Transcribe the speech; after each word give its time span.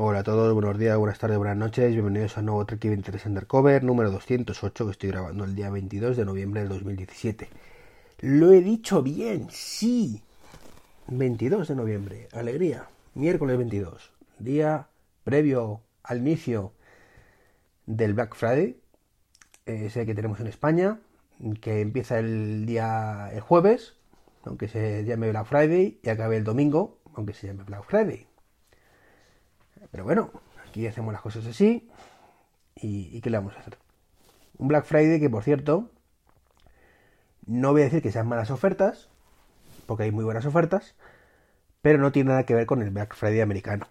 Hola 0.00 0.20
a 0.20 0.22
todos, 0.22 0.54
buenos 0.54 0.78
días, 0.78 0.96
buenas 0.96 1.18
tardes, 1.18 1.38
buenas 1.38 1.56
noches, 1.56 1.90
bienvenidos 1.90 2.36
a 2.36 2.40
un 2.40 2.46
nuevo 2.46 2.64
Trek 2.64 2.80
23 2.84 3.26
Undercover 3.26 3.82
número 3.82 4.12
208 4.12 4.84
que 4.84 4.92
estoy 4.92 5.08
grabando 5.10 5.42
el 5.42 5.56
día 5.56 5.70
22 5.70 6.16
de 6.16 6.24
noviembre 6.24 6.60
del 6.60 6.68
2017. 6.68 7.48
Lo 8.20 8.52
he 8.52 8.60
dicho 8.60 9.02
bien, 9.02 9.48
sí. 9.50 10.22
22 11.08 11.66
de 11.66 11.74
noviembre, 11.74 12.28
alegría, 12.32 12.86
miércoles 13.14 13.58
22, 13.58 14.12
día 14.38 14.86
previo 15.24 15.80
al 16.04 16.18
inicio 16.18 16.74
del 17.86 18.14
Black 18.14 18.36
Friday, 18.36 18.80
ese 19.66 20.06
que 20.06 20.14
tenemos 20.14 20.38
en 20.38 20.46
España, 20.46 21.00
que 21.60 21.80
empieza 21.80 22.20
el 22.20 22.66
día 22.66 23.30
el 23.32 23.40
jueves, 23.40 23.96
aunque 24.44 24.68
se 24.68 25.04
llame 25.04 25.30
Black 25.30 25.46
Friday, 25.46 25.98
y 26.04 26.08
acabe 26.08 26.36
el 26.36 26.44
domingo, 26.44 27.00
aunque 27.14 27.34
se 27.34 27.48
llame 27.48 27.64
Black 27.64 27.82
Friday. 27.82 28.27
Pero 29.90 30.04
bueno, 30.04 30.30
aquí 30.68 30.86
hacemos 30.86 31.12
las 31.12 31.22
cosas 31.22 31.46
así. 31.46 31.88
¿Y, 32.76 33.20
qué 33.20 33.30
le 33.30 33.38
vamos 33.38 33.56
a 33.56 33.60
hacer? 33.60 33.78
Un 34.58 34.68
Black 34.68 34.84
Friday 34.84 35.20
que, 35.20 35.30
por 35.30 35.42
cierto, 35.42 35.90
no 37.46 37.72
voy 37.72 37.82
a 37.82 37.84
decir 37.84 38.02
que 38.02 38.12
sean 38.12 38.28
malas 38.28 38.50
ofertas, 38.50 39.08
porque 39.86 40.04
hay 40.04 40.12
muy 40.12 40.24
buenas 40.24 40.46
ofertas, 40.46 40.94
pero 41.82 41.98
no 41.98 42.12
tiene 42.12 42.30
nada 42.30 42.44
que 42.44 42.54
ver 42.54 42.66
con 42.66 42.82
el 42.82 42.90
Black 42.90 43.14
Friday 43.14 43.40
americano, 43.40 43.88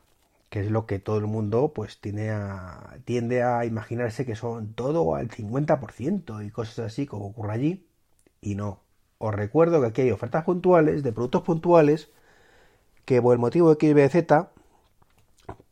que 0.50 0.62
es 0.62 0.72
lo 0.72 0.86
que 0.86 1.00
todo 1.00 1.18
el 1.18 1.28
mundo 1.28 1.74
pues 1.74 2.00
tiene 2.00 2.30
a, 2.32 2.98
tiende 3.06 3.44
a 3.44 3.66
imaginarse 3.66 4.26
que 4.26 4.36
son 4.36 4.74
todo 4.74 5.16
al 5.16 5.30
50% 5.30 6.46
y 6.46 6.52
cosas 6.52 6.80
así 6.80 7.06
como 7.06 7.28
ocurre 7.28 7.54
allí, 7.54 7.88
y 8.42 8.56
no. 8.56 8.82
Os 9.20 9.34
recuerdo 9.34 9.82
que 9.82 9.88
aquí 9.88 10.02
hay 10.04 10.12
ofertas 10.12 10.44
puntuales 10.44 11.04
de 11.04 11.12
productos 11.12 11.42
puntuales 11.42 12.12
que 13.06 13.22
por 13.22 13.34
el 13.34 13.40
motivo 13.40 13.72
de 13.72 13.78
que 13.78 14.10
Z 14.10 14.52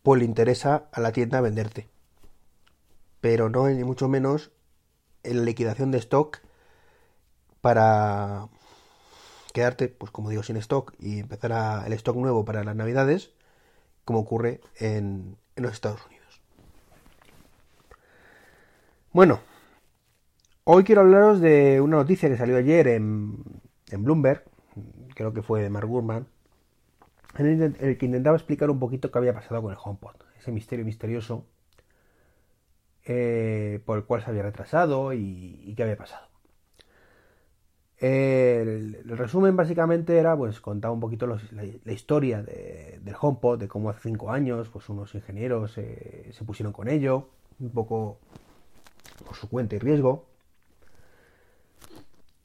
pues 0.06 0.20
le 0.20 0.26
interesa 0.26 0.88
a 0.92 1.02
la 1.02 1.12
tienda 1.12 1.42
venderte. 1.42 1.90
Pero 3.22 3.50
no 3.50 3.68
ni 3.68 3.84
mucho 3.84 4.08
menos 4.08 4.52
en 5.24 5.38
la 5.38 5.44
liquidación 5.46 5.90
de 5.90 5.98
stock 5.98 6.42
para 7.60 8.48
quedarte, 9.52 9.88
pues 9.88 10.12
como 10.12 10.30
digo, 10.30 10.44
sin 10.44 10.58
stock 10.58 10.94
y 11.00 11.22
empezar 11.22 11.88
el 11.88 11.94
stock 11.94 12.16
nuevo 12.18 12.46
para 12.46 12.64
las 12.64 12.76
navidades, 12.76 13.34
como 14.04 14.20
ocurre 14.20 14.62
en, 14.76 15.38
los 15.56 15.72
Estados 15.72 16.06
Unidos. 16.06 16.40
Bueno, 19.12 19.40
hoy 20.66 20.84
quiero 20.84 21.02
hablaros 21.02 21.42
de 21.42 21.82
una 21.82 21.98
noticia 21.98 22.30
que 22.30 22.38
salió 22.38 22.58
ayer 22.58 22.90
en, 22.90 23.44
en 23.90 24.04
Bloomberg, 24.04 24.44
creo 25.16 25.34
que 25.34 25.42
fue 25.42 25.64
de 25.64 25.72
Mark 25.72 25.88
Gurman, 25.88 26.28
el 27.38 27.98
que 27.98 28.06
intentaba 28.06 28.38
explicar 28.38 28.70
un 28.70 28.80
poquito 28.80 29.12
qué 29.12 29.18
había 29.18 29.34
pasado 29.34 29.62
con 29.62 29.72
el 29.72 29.78
HomePod, 29.82 30.16
ese 30.38 30.52
misterio 30.52 30.86
misterioso 30.86 31.46
eh, 33.06 33.82
por 33.86 33.98
el 34.00 34.06
cual 34.06 34.24
se 34.24 34.32
había 34.32 34.42
retrasado 34.44 35.14
y, 35.14 35.74
qué 35.76 35.84
había 35.84 35.98
pasado. 35.98 36.28
El, 37.98 39.04
resumen 39.06 39.56
básicamente 39.56 40.18
era, 40.18 40.36
pues, 40.36 40.60
contar 40.60 40.92
un 40.92 41.00
poquito 41.00 41.28
la, 41.28 41.94
historia 41.94 42.42
del 42.42 43.16
HomePod, 43.20 43.60
de 43.60 43.68
cómo 43.68 43.90
hace 43.90 44.10
cinco 44.10 44.32
años, 44.32 44.70
pues, 44.70 44.90
unos 44.90 45.14
ingenieros 45.14 45.78
eh, 45.78 46.30
se 46.32 46.44
pusieron 46.46 46.74
con 46.74 46.88
ello, 46.88 47.30
un 47.60 47.70
poco 47.70 48.20
por 49.26 49.36
su 49.36 49.50
cuenta 49.50 49.76
y 49.76 49.80
riesgo, 49.80 50.26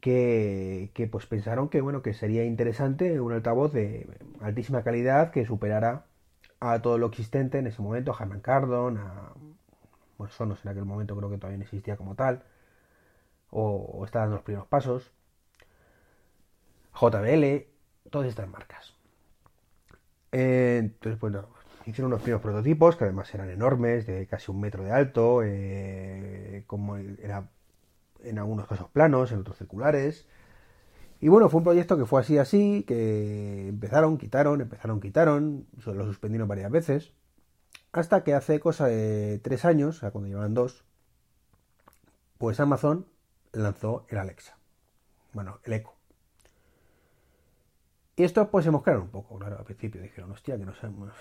que, 0.01 1.09
pues 1.11 1.27
pensaron 1.27 1.69
que 1.69 1.81
bueno 1.81 2.03
que 2.03 2.15
sería 2.15 2.45
interesante 2.45 3.21
un 3.21 3.33
altavoz 3.33 3.73
de 3.73 4.09
altísima 4.41 4.83
calidad 4.83 5.31
que 5.31 5.45
superara 5.47 6.07
a 6.61 6.83
todo 6.83 6.99
lo 6.99 7.07
existente 7.07 7.59
en 7.59 7.67
ese 7.67 7.83
momento, 7.83 8.13
a 8.13 8.17
Harman 8.17 8.41
Kardon, 8.41 8.99
a 8.99 9.33
bueno, 10.19 10.33
Sonos 10.33 10.65
en 10.65 10.71
aquel 10.71 10.85
momento 10.85 11.17
creo 11.17 11.31
que 11.31 11.39
todavía 11.39 11.59
no 11.59 11.65
existía 11.65 11.97
como 11.97 12.15
tal, 12.15 12.43
o, 13.51 13.77
o 13.95 14.05
está 14.05 14.21
dando 14.21 14.37
los 14.37 14.45
primeros 14.45 14.69
pasos, 14.69 15.13
JBL, 16.95 17.67
todas 18.11 18.29
estas 18.29 18.49
marcas. 18.49 18.95
entonces, 20.33 21.19
bueno, 21.21 21.49
hicieron 21.87 22.13
unos 22.13 22.23
primeros 22.23 22.43
prototipos 22.43 22.97
que 22.97 23.05
además 23.05 23.33
eran 23.35 23.51
enormes, 23.51 24.07
de 24.07 24.27
casi 24.27 24.51
un 24.51 24.61
metro 24.61 24.85
de 24.85 24.93
alto, 24.93 25.43
eh, 25.45 26.65
como 26.67 26.97
era 26.97 27.49
en 28.25 28.39
algunos 28.39 28.67
casos 28.67 28.89
planos, 28.91 29.33
en 29.33 29.41
otros 29.41 29.57
circulares. 29.57 30.27
Y 31.21 31.29
bueno, 31.29 31.49
fue 31.51 31.59
un 31.59 31.65
proyecto 31.65 31.99
que 31.99 32.07
fue 32.07 32.21
así, 32.21 32.39
así, 32.39 32.85
que 32.87 33.69
empezaron, 33.69 34.17
quitaron, 34.17 34.61
empezaron, 34.63 35.01
quitaron, 35.01 35.67
lo 35.85 36.05
suspendieron 36.07 36.49
varias 36.49 36.71
veces, 36.71 37.13
hasta 37.93 38.25
que 38.25 38.35
hace 38.35 38.59
cosa 38.59 38.87
de 38.87 39.39
tres 39.43 39.65
años, 39.67 39.99
o 39.99 40.01
sea, 40.01 40.13
cuando 40.13 40.29
llevaban 40.29 40.55
dos, 40.55 40.85
pues 42.39 42.59
Amazon 42.59 43.07
lanzó 43.53 44.07
el 44.09 44.19
Alexa, 44.19 44.57
bueno, 45.35 45.61
el 45.65 45.75
Echo. 45.75 45.93
Y 48.17 48.25
esto 48.25 48.51
pues 48.51 48.65
se 48.65 48.71
mosquearon 48.71 49.03
un 49.03 49.11
poco, 49.11 49.39
claro, 49.39 49.59
al 49.59 49.65
principio 49.65 50.01
dijeron, 50.01 50.31
hostia, 50.31 50.59
que 50.59 50.65
no 50.65 50.75
sabemos, 50.75 51.13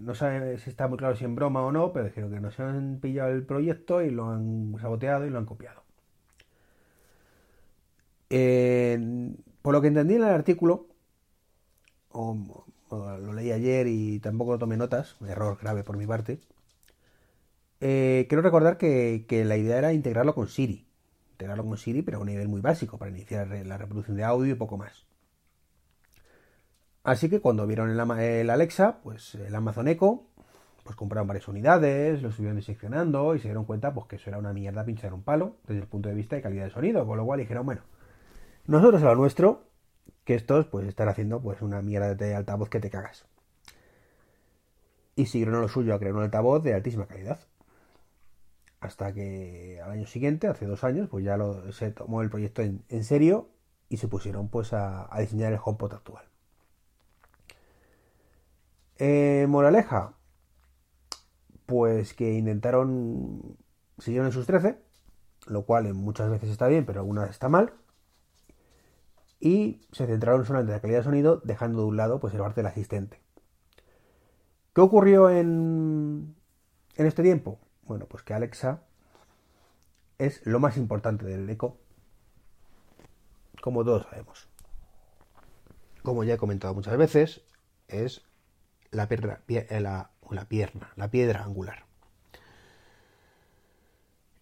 no 0.00 0.14
saben 0.14 0.58
si 0.58 0.70
está 0.70 0.86
muy 0.86 0.98
claro 0.98 1.16
si 1.16 1.24
en 1.24 1.34
broma 1.34 1.62
o 1.62 1.72
no, 1.72 1.92
pero 1.92 2.06
dijeron 2.06 2.30
que 2.30 2.40
no 2.40 2.50
se 2.52 2.62
han 2.62 3.00
pillado 3.00 3.30
el 3.30 3.44
proyecto 3.44 4.02
y 4.02 4.10
lo 4.10 4.30
han 4.30 4.76
saboteado 4.80 5.26
y 5.26 5.30
lo 5.30 5.38
han 5.38 5.46
copiado 5.46 5.87
por 8.28 9.72
lo 9.72 9.80
que 9.80 9.88
entendí 9.88 10.14
en 10.14 10.22
el 10.22 10.28
artículo, 10.28 10.86
o, 12.10 12.64
lo 12.90 13.32
leí 13.32 13.52
ayer 13.52 13.86
y 13.86 14.18
tampoco 14.20 14.58
tomé 14.58 14.76
notas, 14.76 15.16
un 15.20 15.28
error 15.28 15.58
grave 15.60 15.84
por 15.84 15.96
mi 15.96 16.06
parte, 16.06 16.40
eh, 17.80 18.26
quiero 18.28 18.42
recordar 18.42 18.76
que, 18.76 19.24
la 19.46 19.56
idea 19.56 19.78
era 19.78 19.92
integrarlo 19.92 20.34
con 20.34 20.48
Siri. 20.48 20.86
Integrarlo 21.32 21.64
con 21.64 21.78
Siri, 21.78 22.02
pero 22.02 22.18
a 22.18 22.20
un 22.20 22.26
nivel 22.26 22.48
muy 22.48 22.60
básico, 22.60 22.98
para 22.98 23.10
iniciar 23.10 23.48
la 23.48 23.78
reproducción 23.78 24.16
de 24.16 24.24
audio 24.24 24.52
y 24.52 24.56
poco 24.56 24.76
más. 24.76 25.06
Así 27.04 27.28
que 27.30 27.40
cuando 27.40 27.66
vieron 27.66 27.90
el, 27.90 28.18
el 28.20 28.50
Alexa, 28.50 28.98
pues 29.02 29.34
el 29.36 29.54
Amazon 29.54 29.88
Echo, 29.88 30.24
pues 30.84 30.96
compraron 30.96 31.28
varias 31.28 31.46
unidades, 31.48 32.22
lo 32.22 32.30
estuvieron 32.30 32.56
diseccionando 32.56 33.34
y 33.34 33.38
se 33.38 33.48
dieron 33.48 33.64
cuenta 33.64 33.92
pues 33.94 34.06
que 34.06 34.16
eso 34.16 34.30
era 34.30 34.38
una 34.38 34.52
mierda 34.52 34.84
pinchar 34.84 35.12
un 35.14 35.22
palo 35.22 35.56
desde 35.66 35.82
el 35.82 35.86
punto 35.86 36.08
de 36.08 36.14
vista 36.14 36.36
de 36.36 36.42
calidad 36.42 36.64
de 36.64 36.70
sonido, 36.70 37.06
con 37.06 37.16
lo 37.16 37.24
cual 37.24 37.40
dijeron, 37.40 37.66
bueno, 37.66 37.82
nosotros 38.68 39.02
a 39.02 39.06
lo 39.06 39.14
nuestro, 39.16 39.64
que 40.24 40.34
estos 40.34 40.66
pues 40.66 40.86
están 40.86 41.08
haciendo 41.08 41.40
pues 41.40 41.62
una 41.62 41.80
mierda 41.80 42.14
de 42.14 42.34
altavoz 42.34 42.68
que 42.68 42.80
te 42.80 42.90
cagas. 42.90 43.24
Y 45.16 45.24
siguieron 45.26 45.62
lo 45.62 45.68
suyo 45.68 45.94
a 45.94 45.98
crear 45.98 46.14
un 46.14 46.22
altavoz 46.22 46.62
de 46.62 46.74
altísima 46.74 47.06
calidad. 47.06 47.40
Hasta 48.80 49.12
que 49.14 49.80
al 49.82 49.90
año 49.92 50.06
siguiente, 50.06 50.48
hace 50.48 50.66
dos 50.66 50.84
años, 50.84 51.08
pues 51.08 51.24
ya 51.24 51.38
lo, 51.38 51.72
se 51.72 51.90
tomó 51.92 52.20
el 52.20 52.28
proyecto 52.28 52.60
en, 52.62 53.04
serio 53.04 53.48
y 53.88 53.96
se 53.96 54.06
pusieron 54.06 54.48
pues 54.48 54.74
a, 54.74 55.08
diseñar 55.18 55.52
el 55.52 55.58
HomePod 55.64 55.94
actual. 55.94 56.24
Eh, 58.98 59.46
moraleja, 59.48 60.14
pues 61.64 62.12
que 62.12 62.34
intentaron, 62.34 63.56
siguieron 63.96 64.26
en 64.26 64.32
sus 64.32 64.46
13, 64.46 64.78
lo 65.46 65.62
cual 65.64 65.94
muchas 65.94 66.28
veces 66.28 66.50
está 66.50 66.68
bien, 66.68 66.84
pero 66.84 67.00
algunas 67.00 67.30
está 67.30 67.48
mal 67.48 67.72
y 69.40 69.80
se 69.92 70.06
centraron 70.06 70.44
solamente 70.44 70.72
en 70.72 70.76
la 70.76 70.80
calidad 70.80 70.98
de 70.98 71.04
sonido, 71.04 71.40
dejando 71.44 71.80
de 71.80 71.84
un 71.86 71.96
lado 71.96 72.20
pues, 72.20 72.34
el 72.34 72.42
arte 72.42 72.60
del 72.60 72.66
asistente. 72.66 73.20
¿Qué 74.74 74.80
ocurrió 74.80 75.30
en, 75.30 76.34
en 76.96 77.06
este 77.06 77.22
tiempo? 77.22 77.58
Bueno, 77.82 78.06
pues 78.06 78.22
que 78.22 78.34
Alexa 78.34 78.82
es 80.18 80.44
lo 80.44 80.60
más 80.60 80.76
importante 80.76 81.24
del 81.24 81.48
eco, 81.48 81.78
como 83.62 83.84
todos 83.84 84.04
sabemos. 84.04 84.48
Como 86.02 86.24
ya 86.24 86.34
he 86.34 86.38
comentado 86.38 86.74
muchas 86.74 86.96
veces, 86.96 87.42
es 87.86 88.22
la, 88.90 89.08
piedra, 89.08 89.42
eh, 89.48 89.80
la 89.80 90.10
pierna, 90.48 90.92
la 90.96 91.10
piedra 91.10 91.44
angular. 91.44 91.84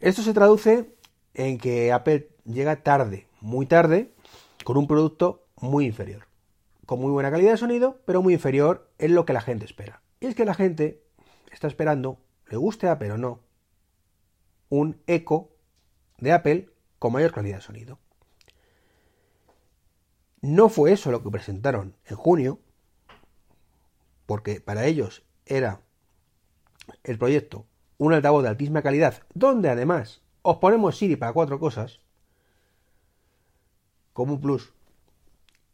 Esto 0.01 0.23
se 0.23 0.35
traduce 0.35 0.95
en 1.35 1.59
que 1.59 1.93
Apple 1.93 2.29
llega 2.45 2.83
tarde, 2.83 3.29
muy 3.41 3.67
tarde, 3.67 4.13
con 4.67 4.79
un 4.79 4.89
producto 4.89 5.47
muy 5.61 5.87
inferior. 5.87 6.27
Con 6.87 6.99
muy 6.99 7.13
buena 7.13 7.31
calidad 7.31 7.53
de 7.53 7.57
sonido, 7.57 8.01
pero 8.05 8.21
muy 8.21 8.35
inferior 8.35 8.91
en 8.99 9.15
lo 9.15 9.25
que 9.25 9.33
la 9.33 9.41
gente 9.41 9.65
espera. 9.65 10.03
Y 10.19 10.27
es 10.27 10.35
que 10.35 10.45
la 10.45 10.55
gente 10.55 11.05
está 11.53 11.69
esperando, 11.69 12.19
le 12.49 12.57
guste 12.57 12.89
Apple 12.89 13.13
o 13.13 13.17
no, 13.17 13.45
un 14.69 15.01
eco 15.07 15.53
de 16.19 16.33
Apple 16.33 16.69
con 16.99 17.13
mayor 17.13 17.31
calidad 17.31 17.59
de 17.59 17.63
sonido. 17.63 18.01
No 20.41 20.69
fue 20.69 20.91
eso 20.91 21.13
lo 21.13 21.23
que 21.23 21.31
presentaron 21.31 21.95
en 22.05 22.17
junio, 22.17 22.59
porque 24.27 24.61
para 24.61 24.87
ellos 24.87 25.25
era 25.45 25.83
el 27.05 27.19
proyecto 27.19 27.67
un 27.99 28.15
altavoz 28.15 28.43
de 28.43 28.49
altísima 28.49 28.83
calidad, 28.83 29.23
donde 29.33 29.71
además 29.71 30.23
os 30.43 30.57
ponemos 30.57 30.99
Siri 30.99 31.15
para 31.15 31.33
cuatro 31.33 31.61
cosas, 31.61 32.01
como 34.17 34.33
un 34.33 34.41
plus. 34.41 34.73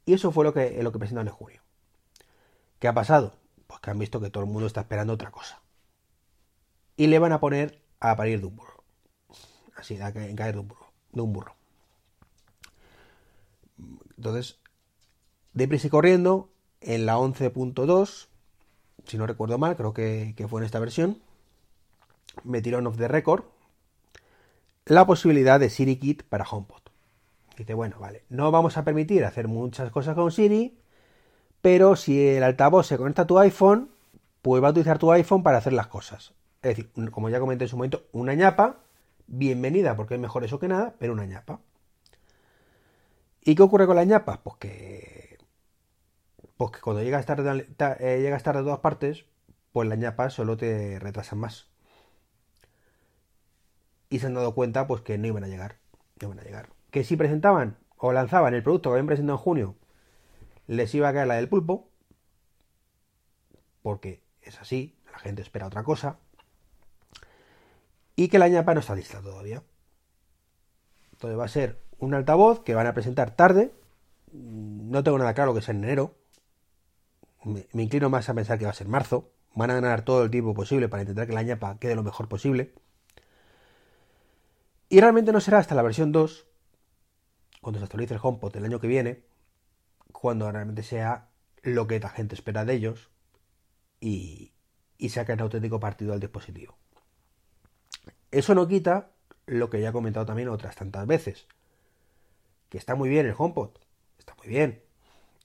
Y 0.05 0.15
eso 0.15 0.33
fue 0.33 0.43
lo 0.43 0.53
que, 0.53 0.83
lo 0.83 0.91
que 0.91 0.99
presentaron 0.99 1.29
en 1.29 1.35
junio. 1.35 1.63
¿Qué 2.81 2.89
ha 2.89 2.93
pasado? 2.93 3.37
Pues 3.69 3.81
que 3.81 3.91
han 3.93 4.01
visto 4.01 4.21
que 4.21 4.31
todo 4.31 4.43
el 4.43 4.51
mundo 4.51 4.67
está 4.67 4.81
esperando 4.81 5.13
otra 5.13 5.31
cosa. 5.31 5.63
y 6.97 7.07
le 7.07 7.21
van 7.21 7.31
a 7.31 7.39
poner 7.39 7.81
a 8.01 8.17
parir 8.17 8.41
de 8.41 8.47
un 8.47 8.57
burro. 8.57 8.83
Así, 9.77 9.99
a 10.01 10.13
caer 10.13 10.55
de 10.55 10.59
un 10.59 10.67
burro. 10.67 10.93
De 11.13 11.21
un 11.21 11.33
burro. 11.33 11.55
Entonces, 14.17 14.59
deprisa 15.53 15.87
y 15.87 15.91
corriendo, 15.91 16.51
en 16.81 17.07
la 17.07 17.19
11.2, 17.19 18.27
si 19.07 19.19
no 19.19 19.27
recuerdo 19.29 19.57
mal, 19.57 19.77
creo 19.77 19.95
que, 19.95 20.35
que, 20.37 20.49
fue 20.49 20.61
en 20.61 20.67
esta 20.67 20.81
versión, 20.81 21.23
metieron 22.43 22.89
off 22.89 22.97
the 22.97 23.07
record 23.07 23.45
la 24.85 25.07
posibilidad 25.07 25.61
de 25.61 25.71
Siri 25.71 25.97
Kit 25.97 26.25
para 26.25 26.45
HomePod. 26.45 26.82
Dice, 27.57 27.75
bueno, 27.75 27.97
vale, 27.99 28.25
no 28.29 28.51
vamos 28.51 28.77
a 28.77 28.85
permitir 28.85 29.25
hacer 29.25 29.47
muchas 29.49 29.91
cosas 29.91 30.15
con 30.15 30.33
Siri, 30.33 30.79
pero 31.61 31.97
si 31.97 32.29
el 32.29 32.43
altavoz 32.43 32.87
se 32.87 32.97
conecta 32.97 33.23
a 33.23 33.27
tu 33.27 33.39
iPhone, 33.39 33.91
pues 34.41 34.63
va 34.63 34.69
a 34.69 34.71
utilizar 34.71 34.99
tu 34.99 35.13
iPhone 35.13 35.43
para 35.43 35.59
hacer 35.59 35.73
las 35.73 35.87
cosas. 35.87 36.35
Es 36.63 36.77
decir, 36.77 36.91
como 37.11 37.29
ya 37.29 37.41
comenté 37.41 37.65
en 37.65 37.69
su 37.69 37.77
momento, 37.77 38.05
una 38.13 38.35
ñapa, 38.35 38.81
bienvenida, 39.27 39.97
porque 39.97 40.15
es 40.15 40.21
mejor 40.21 40.45
eso 40.45 40.59
que 40.59 40.69
nada, 40.69 40.95
pero 40.99 41.13
una 41.13 41.27
ñapa. 41.27 41.61
¿Y 43.45 43.55
qué 43.55 43.63
ocurre 43.63 43.87
con 43.87 43.97
la 43.97 44.05
ñapa? 44.05 44.43
Pues 44.43 44.57
que, 44.57 45.39
pues 46.57 46.71
que 46.73 46.81
cuando 46.81 47.03
llegas 47.03 47.27
tarde, 47.27 47.67
eh, 48.01 48.19
de 48.19 48.53
todas 48.63 48.79
partes, 48.81 49.25
pues 49.73 49.89
las 49.89 49.99
ñapas 49.99 50.35
solo 50.35 50.57
te 50.57 50.99
retrasan 51.01 51.39
más. 51.41 51.69
Y 54.11 54.19
se 54.21 54.27
han 54.27 54.35
dado 54.35 54.55
cuenta 54.55 54.87
pues 54.87 55.03
que 55.03 55.19
no 55.19 55.27
iban 55.27 55.45
a 55.45 55.49
llegar. 55.49 55.79
No 56.21 56.29
iban 56.29 56.41
a 56.41 56.43
llegar. 56.43 56.69
Que 56.93 57.03
si 57.03 57.17
presentaban 57.17 57.77
o 57.97 58.13
lanzaban 58.13 58.55
el 58.55 58.63
producto 58.63 58.91
que 58.91 58.93
habían 58.95 59.09
presentado 59.09 59.37
en 59.39 59.43
junio, 59.43 59.77
les 60.69 60.95
iba 60.95 61.09
a 61.09 61.13
caer 61.13 61.27
la 61.27 61.35
del 61.35 61.49
pulpo. 61.49 61.89
Porque 63.83 64.23
es 64.43 64.61
así, 64.61 64.97
la 65.11 65.19
gente 65.19 65.43
espera 65.43 65.67
otra 65.67 65.83
cosa. 65.83 66.19
Y 68.15 68.29
que 68.29 68.39
la 68.39 68.49
ñapa 68.49 68.75
no 68.75 68.81
está 68.81 68.95
lista 68.95 69.21
todavía. 69.21 69.65
Entonces 71.13 71.39
va 71.39 71.45
a 71.45 71.49
ser 71.49 71.81
un 71.99 72.15
altavoz 72.15 72.63
que 72.63 72.75
van 72.75 72.87
a 72.87 72.95
presentar 72.95 73.37
tarde. 73.37 73.73
No 74.33 75.03
tengo 75.03 75.19
nada 75.19 75.35
claro 75.35 75.55
que 75.55 75.63
sea 75.63 75.75
en 75.75 75.85
enero. 75.85 76.15
Me, 77.45 77.67
inclino 77.83 78.11
más 78.11 78.29
a 78.29 78.35
pensar 78.35 78.59
que 78.59 78.65
va 78.65 78.71
a 78.71 78.75
ser 78.75 78.89
marzo. 78.89 79.31
Van 79.55 79.71
a 79.71 79.75
ganar 79.75 80.05
todo 80.05 80.25
el 80.25 80.31
tiempo 80.31 80.55
posible 80.55 80.89
para 80.89 81.03
intentar 81.03 81.27
que 81.27 81.33
la 81.33 81.43
ñapa 81.43 81.79
quede 81.79 81.95
lo 81.95 82.03
mejor 82.03 82.29
posible. 82.29 82.73
Y 84.89 85.01
realmente 85.01 85.33
no 85.33 85.41
será 85.41 85.59
hasta 85.59 85.75
la 85.75 85.83
versión 85.83 86.13
2, 86.13 86.47
cuando 87.63 87.79
se 87.79 87.85
actualice 87.85 88.15
el 88.15 88.21
HomePod 88.23 88.57
el 88.57 88.65
año 88.65 88.81
que 88.81 88.89
viene, 88.89 89.23
cuando 90.13 90.51
realmente 90.51 90.83
sea 90.83 91.29
lo 91.63 91.87
que 91.87 92.01
la 92.01 92.11
gente 92.11 92.35
espera 92.35 92.65
de 92.65 92.75
ellos 92.75 93.09
y, 94.01 94.53
y 94.99 95.09
saque 95.11 95.33
un 95.33 95.41
auténtico 95.41 95.81
partido 95.81 96.13
al 96.13 96.21
dispositivo. 96.21 96.77
Eso 98.33 98.55
no 98.55 98.67
quita 98.67 99.13
lo 99.47 99.71
que 99.71 99.81
ya 99.81 99.91
he 99.91 99.93
comentado 99.93 100.27
también 100.27 100.49
otras 100.49 100.75
tantas 100.75 101.07
veces 101.07 101.47
que 102.69 102.79
está 102.79 102.97
muy 102.97 103.09
bien 103.09 103.27
el 103.27 103.35
HomePod, 103.37 103.71
está 104.19 104.35
muy 104.35 104.49
bien, 104.49 104.83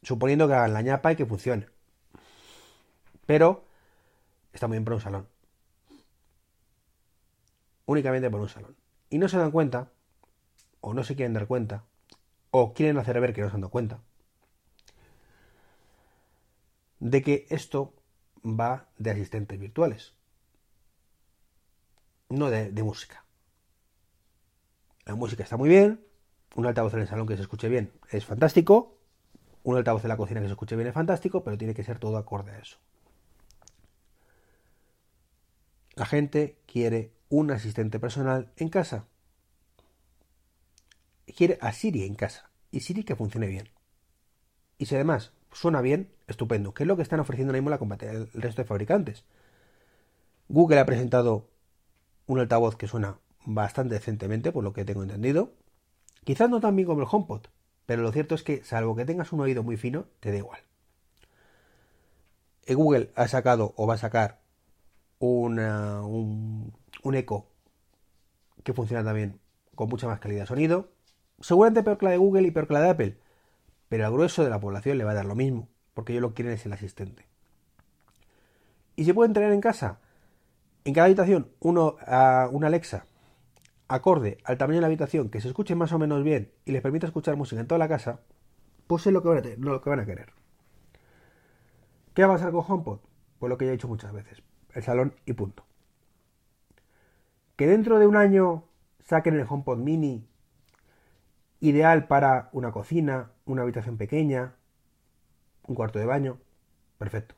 suponiendo 0.01 0.47
que 0.47 0.55
hagan 0.55 0.73
la 0.73 0.81
ñapa 0.81 1.11
y 1.11 1.15
que 1.17 1.25
funcione. 1.25 1.67
Pero 3.27 3.65
está 4.53 4.67
muy 4.67 4.77
bien 4.77 4.85
para 4.85 4.95
un 4.95 5.01
salón. 5.01 5.27
Únicamente 7.85 8.31
para 8.31 8.41
un 8.41 8.49
salón. 8.49 8.75
Y 9.09 9.19
no 9.19 9.29
se 9.29 9.37
dan 9.37 9.51
cuenta, 9.51 9.91
o 10.81 10.93
no 10.95 11.03
se 11.03 11.15
quieren 11.15 11.33
dar 11.33 11.47
cuenta, 11.47 11.83
o 12.51 12.73
quieren 12.73 12.97
hacer 12.97 13.19
ver 13.21 13.33
que 13.33 13.41
no 13.41 13.49
se 13.49 13.55
han 13.55 13.61
dado 13.61 13.71
cuenta, 13.71 14.01
de 16.99 17.21
que 17.21 17.47
esto 17.49 17.93
va 18.43 18.87
de 18.97 19.11
asistentes 19.11 19.59
virtuales, 19.59 20.13
no 22.29 22.49
de, 22.49 22.71
de 22.71 22.83
música. 22.83 23.23
La 25.05 25.15
música 25.15 25.43
está 25.43 25.57
muy 25.57 25.69
bien, 25.69 26.01
un 26.55 26.65
altavoz 26.65 26.93
en 26.93 27.01
el 27.01 27.07
salón 27.07 27.27
que 27.27 27.35
se 27.35 27.41
escuche 27.41 27.69
bien 27.69 27.91
es 28.11 28.25
fantástico. 28.25 28.97
Un 29.63 29.77
altavoz 29.77 30.03
en 30.03 30.09
la 30.09 30.17
cocina 30.17 30.41
que 30.41 30.47
se 30.47 30.53
escuche 30.53 30.75
bien 30.75 30.87
es 30.87 30.93
fantástico, 30.93 31.43
pero 31.43 31.57
tiene 31.57 31.73
que 31.73 31.83
ser 31.83 31.99
todo 31.99 32.17
acorde 32.17 32.51
a 32.51 32.59
eso. 32.59 32.77
La 35.95 36.05
gente 36.05 36.57
quiere 36.65 37.11
un 37.29 37.51
asistente 37.51 37.99
personal 37.99 38.51
en 38.55 38.69
casa. 38.69 39.05
Quiere 41.35 41.57
a 41.61 41.71
Siri 41.71 42.03
en 42.03 42.15
casa. 42.15 42.49
Y 42.71 42.81
Siri 42.81 43.03
que 43.03 43.15
funcione 43.15 43.47
bien. 43.47 43.69
Y 44.77 44.85
si 44.85 44.95
además 44.95 45.31
suena 45.51 45.81
bien, 45.81 46.11
estupendo. 46.27 46.73
¿Qué 46.73 46.83
es 46.83 46.87
lo 46.87 46.95
que 46.95 47.01
están 47.01 47.19
ofreciendo 47.19 47.51
ahora 47.51 47.61
mismo 47.61 47.69
la 47.69 48.11
el 48.11 48.41
resto 48.41 48.61
de 48.61 48.67
fabricantes? 48.67 49.23
Google 50.49 50.79
ha 50.79 50.85
presentado 50.85 51.49
un 52.25 52.39
altavoz 52.39 52.75
que 52.75 52.87
suena 52.87 53.19
bastante 53.45 53.95
decentemente, 53.95 54.51
por 54.51 54.63
lo 54.63 54.73
que 54.73 54.85
tengo 54.85 55.03
entendido. 55.03 55.53
Quizás 56.23 56.49
no 56.49 56.59
tan 56.59 56.75
bien 56.75 56.87
como 56.87 57.01
el 57.01 57.07
HomePod, 57.09 57.47
pero 57.85 58.01
lo 58.01 58.11
cierto 58.11 58.35
es 58.35 58.43
que, 58.43 58.63
salvo 58.63 58.95
que 58.95 59.05
tengas 59.05 59.31
un 59.31 59.39
oído 59.39 59.63
muy 59.63 59.77
fino, 59.77 60.05
te 60.19 60.31
da 60.31 60.37
igual. 60.37 60.59
Eh, 62.65 62.73
Google 62.73 63.11
ha 63.15 63.27
sacado 63.27 63.73
o 63.77 63.87
va 63.87 63.95
a 63.95 63.97
sacar 63.97 64.41
un, 65.19 66.73
un 67.03 67.15
eco 67.15 67.47
que 68.63 68.73
funciona 68.73 69.03
también 69.03 69.39
con 69.73 69.87
mucha 69.89 70.07
más 70.07 70.19
calidad 70.19 70.41
de 70.41 70.47
sonido. 70.47 70.89
Seguramente 71.39 71.83
peor 71.83 71.97
que 71.97 72.05
la 72.05 72.11
de 72.11 72.17
Google 72.17 72.47
y 72.47 72.51
peor 72.51 72.67
que 72.67 72.73
la 72.73 72.81
de 72.81 72.89
Apple, 72.89 73.17
pero 73.89 74.05
al 74.05 74.11
grueso 74.11 74.43
de 74.43 74.49
la 74.49 74.59
población 74.59 74.97
le 74.97 75.03
va 75.03 75.11
a 75.11 75.15
dar 75.15 75.25
lo 75.25 75.35
mismo, 75.35 75.69
porque 75.93 76.13
ellos 76.13 76.21
lo 76.21 76.33
quieren 76.33 76.53
es 76.53 76.65
el 76.65 76.73
asistente. 76.73 77.27
¿Y 78.95 79.05
se 79.05 79.13
pueden 79.13 79.33
tener 79.33 79.51
en 79.51 79.61
casa? 79.61 79.99
En 80.83 80.93
cada 80.93 81.05
habitación 81.05 81.51
uno, 81.59 81.97
una 82.51 82.67
Alexa 82.67 83.05
acorde 83.87 84.37
al 84.43 84.57
tamaño 84.57 84.77
de 84.77 84.81
la 84.81 84.87
habitación, 84.87 85.29
que 85.29 85.41
se 85.41 85.47
escuche 85.47 85.75
más 85.75 85.93
o 85.93 85.99
menos 85.99 86.23
bien 86.23 86.51
y 86.65 86.71
les 86.71 86.81
permita 86.81 87.07
escuchar 87.07 87.35
música 87.35 87.61
en 87.61 87.67
toda 87.67 87.79
la 87.79 87.87
casa, 87.87 88.21
pues 88.87 89.05
es 89.07 89.13
lo 89.13 89.21
que 89.21 89.29
van 89.29 89.37
a, 89.37 89.41
lo 89.57 89.81
que 89.81 89.89
van 89.89 89.99
a 89.99 90.05
querer. 90.05 90.33
¿Qué 92.13 92.23
va 92.23 92.33
a 92.33 92.37
pasar 92.37 92.51
con 92.51 92.65
HomePod? 92.67 92.99
Pues 93.39 93.49
lo 93.49 93.57
que 93.57 93.65
ya 93.65 93.69
he 93.69 93.73
dicho 93.73 93.87
muchas 93.87 94.11
veces, 94.11 94.41
el 94.73 94.83
salón 94.83 95.13
y 95.25 95.33
punto. 95.33 95.65
Que 97.55 97.67
dentro 97.67 97.99
de 97.99 98.07
un 98.07 98.15
año 98.15 98.65
saquen 98.99 99.35
el 99.35 99.45
HomePod 99.47 99.77
mini, 99.77 100.27
ideal 101.59 102.07
para 102.07 102.49
una 102.51 102.71
cocina, 102.71 103.31
una 103.45 103.63
habitación 103.63 103.97
pequeña, 103.97 104.55
un 105.67 105.75
cuarto 105.75 105.99
de 105.99 106.05
baño, 106.05 106.37
perfecto. 106.97 107.35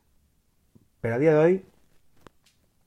Pero 1.00 1.14
a 1.14 1.18
día 1.18 1.32
de 1.32 1.38
hoy, 1.38 1.66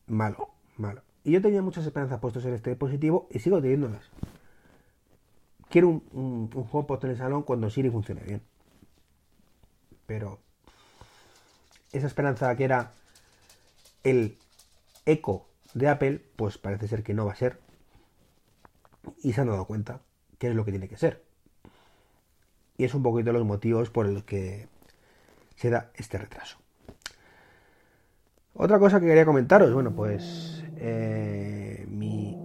malo, 0.07 0.49
malo. 0.77 1.01
Y 1.23 1.31
yo 1.31 1.41
tenía 1.41 1.61
muchas 1.61 1.85
esperanzas 1.85 2.19
puestas 2.19 2.45
en 2.45 2.53
este 2.53 2.69
dispositivo 2.69 3.27
y 3.31 3.39
sigo 3.39 3.61
teniéndolas. 3.61 4.09
Quiero 5.69 5.89
un, 5.89 6.03
un, 6.11 6.49
un 6.53 6.99
en 7.01 7.09
el 7.09 7.17
salón 7.17 7.43
cuando 7.43 7.69
Siri 7.69 7.89
funcione 7.89 8.21
bien. 8.21 8.41
Pero 10.05 10.39
esa 11.91 12.07
esperanza 12.07 12.55
que 12.55 12.65
era 12.65 12.91
el 14.03 14.37
eco 15.05 15.47
de 15.73 15.87
Apple, 15.87 16.23
pues 16.35 16.57
parece 16.57 16.87
ser 16.87 17.03
que 17.03 17.13
no 17.13 17.25
va 17.25 17.31
a 17.31 17.37
ser. 17.37 17.59
Y 19.23 19.33
se 19.33 19.41
han 19.41 19.47
dado 19.47 19.65
cuenta 19.65 20.01
que 20.43 20.49
es 20.49 20.55
lo 20.57 20.65
que 20.65 20.71
tiene 20.71 20.89
que 20.89 20.97
ser. 20.97 21.23
Y 22.77 22.83
es 22.83 22.93
un 22.93 23.01
poquito 23.01 23.31
los 23.31 23.45
motivos 23.45 23.89
por 23.89 24.09
los 24.09 24.25
que 24.25 24.67
se 25.55 25.69
da 25.69 25.89
este 25.95 26.17
retraso. 26.17 26.57
Otra 28.53 28.77
cosa 28.77 28.99
que 28.99 29.05
quería 29.05 29.23
comentaros, 29.23 29.73
bueno, 29.73 29.95
pues 29.95 30.61
eh, 30.75 31.85
mi, 31.87 32.37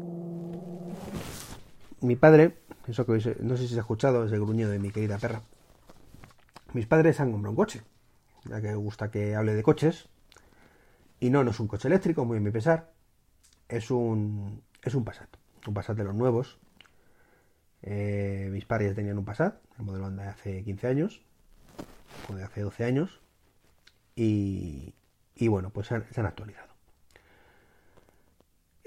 mi 2.00 2.14
padre, 2.14 2.58
eso 2.86 3.04
que 3.04 3.36
no 3.40 3.56
sé 3.56 3.64
si 3.64 3.70
se 3.70 3.78
ha 3.78 3.80
escuchado, 3.80 4.24
es 4.24 4.30
el 4.30 4.42
gruñido 4.42 4.70
de 4.70 4.78
mi 4.78 4.92
querida 4.92 5.18
perra. 5.18 5.42
Mis 6.74 6.86
padres 6.86 7.18
han 7.18 7.32
comprado 7.32 7.50
un 7.50 7.56
coche, 7.56 7.82
ya 8.44 8.60
que 8.60 8.76
gusta 8.76 9.10
que 9.10 9.34
hable 9.34 9.54
de 9.54 9.64
coches. 9.64 10.08
Y 11.18 11.30
no, 11.30 11.42
no 11.42 11.50
es 11.50 11.58
un 11.58 11.66
coche 11.66 11.88
eléctrico, 11.88 12.24
muy 12.24 12.38
a 12.38 12.40
mi 12.40 12.52
pesar. 12.52 12.92
Es 13.68 13.90
un, 13.90 14.62
es 14.84 14.94
un 14.94 15.04
Passat, 15.04 15.30
un 15.66 15.74
Passat 15.74 15.96
de 15.96 16.04
los 16.04 16.14
nuevos. 16.14 16.60
Eh, 17.82 18.48
mis 18.50 18.64
padres 18.64 18.94
tenían 18.94 19.18
un 19.18 19.24
Passat, 19.24 19.60
el 19.78 19.84
modelo 19.84 20.10
de 20.10 20.22
hace 20.24 20.64
15 20.64 20.86
años, 20.86 21.22
o 22.28 22.34
de 22.34 22.44
hace 22.44 22.62
12 22.62 22.84
años. 22.84 23.20
Y, 24.16 24.94
y 25.36 25.48
bueno, 25.48 25.70
pues 25.70 25.88
se 25.88 25.94
han 25.94 26.26
actualizado. 26.26 26.68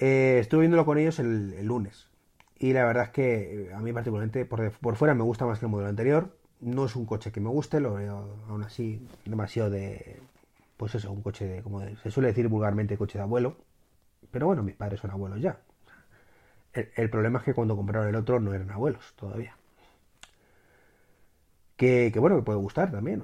Eh, 0.02 0.40
estuve 0.40 0.62
viéndolo 0.62 0.84
con 0.84 0.98
ellos 0.98 1.20
el, 1.20 1.64
lunes. 1.64 2.10
Y 2.58 2.74
la 2.74 2.86
verdad 2.86 3.06
es 3.06 3.10
que 3.12 3.68
eh, 3.68 3.74
a 3.74 3.80
mí 3.80 3.94
particularmente 3.94 4.46
por, 4.46 4.96
fuera 4.96 5.14
me 5.14 5.24
gusta 5.24 5.46
más 5.46 5.60
que 5.60 5.66
el 5.66 5.72
modelo 5.72 5.90
anterior. 5.90 6.36
No 6.60 6.86
es 6.86 6.96
un 6.96 7.06
coche 7.06 7.32
que 7.32 7.40
me 7.40 7.50
guste, 7.50 7.80
lo 7.80 7.94
veo 7.94 8.38
aún 8.50 8.64
así 8.64 9.08
demasiado 9.26 9.70
de... 9.70 10.20
Pues 10.78 10.96
eso, 10.96 11.12
un 11.12 11.22
coche 11.22 11.46
de, 11.46 11.62
como 11.62 11.82
se 11.82 12.10
suele 12.10 12.30
decir 12.30 12.48
vulgarmente, 12.48 12.98
coche 12.98 13.20
de 13.20 13.24
abuelo. 13.24 13.58
Pero 14.32 14.48
bueno, 14.48 14.64
mis 14.64 14.76
padres 14.76 15.00
son 15.00 15.12
abuelos 15.12 15.40
ya. 15.40 15.60
El, 16.74 17.10
problema 17.10 17.40
es 17.40 17.46
que 17.46 17.54
cuando 17.54 17.76
compraron 17.76 18.08
el 18.08 18.16
otro 18.16 18.40
no 18.40 18.54
eran 18.54 18.72
abuelos 18.72 19.14
todavía. 19.16 19.56
Que, 21.76 22.14
bueno, 22.18 22.36
me 22.36 22.44
puede 22.44 22.60
gustar 22.60 22.92
también. 22.92 23.24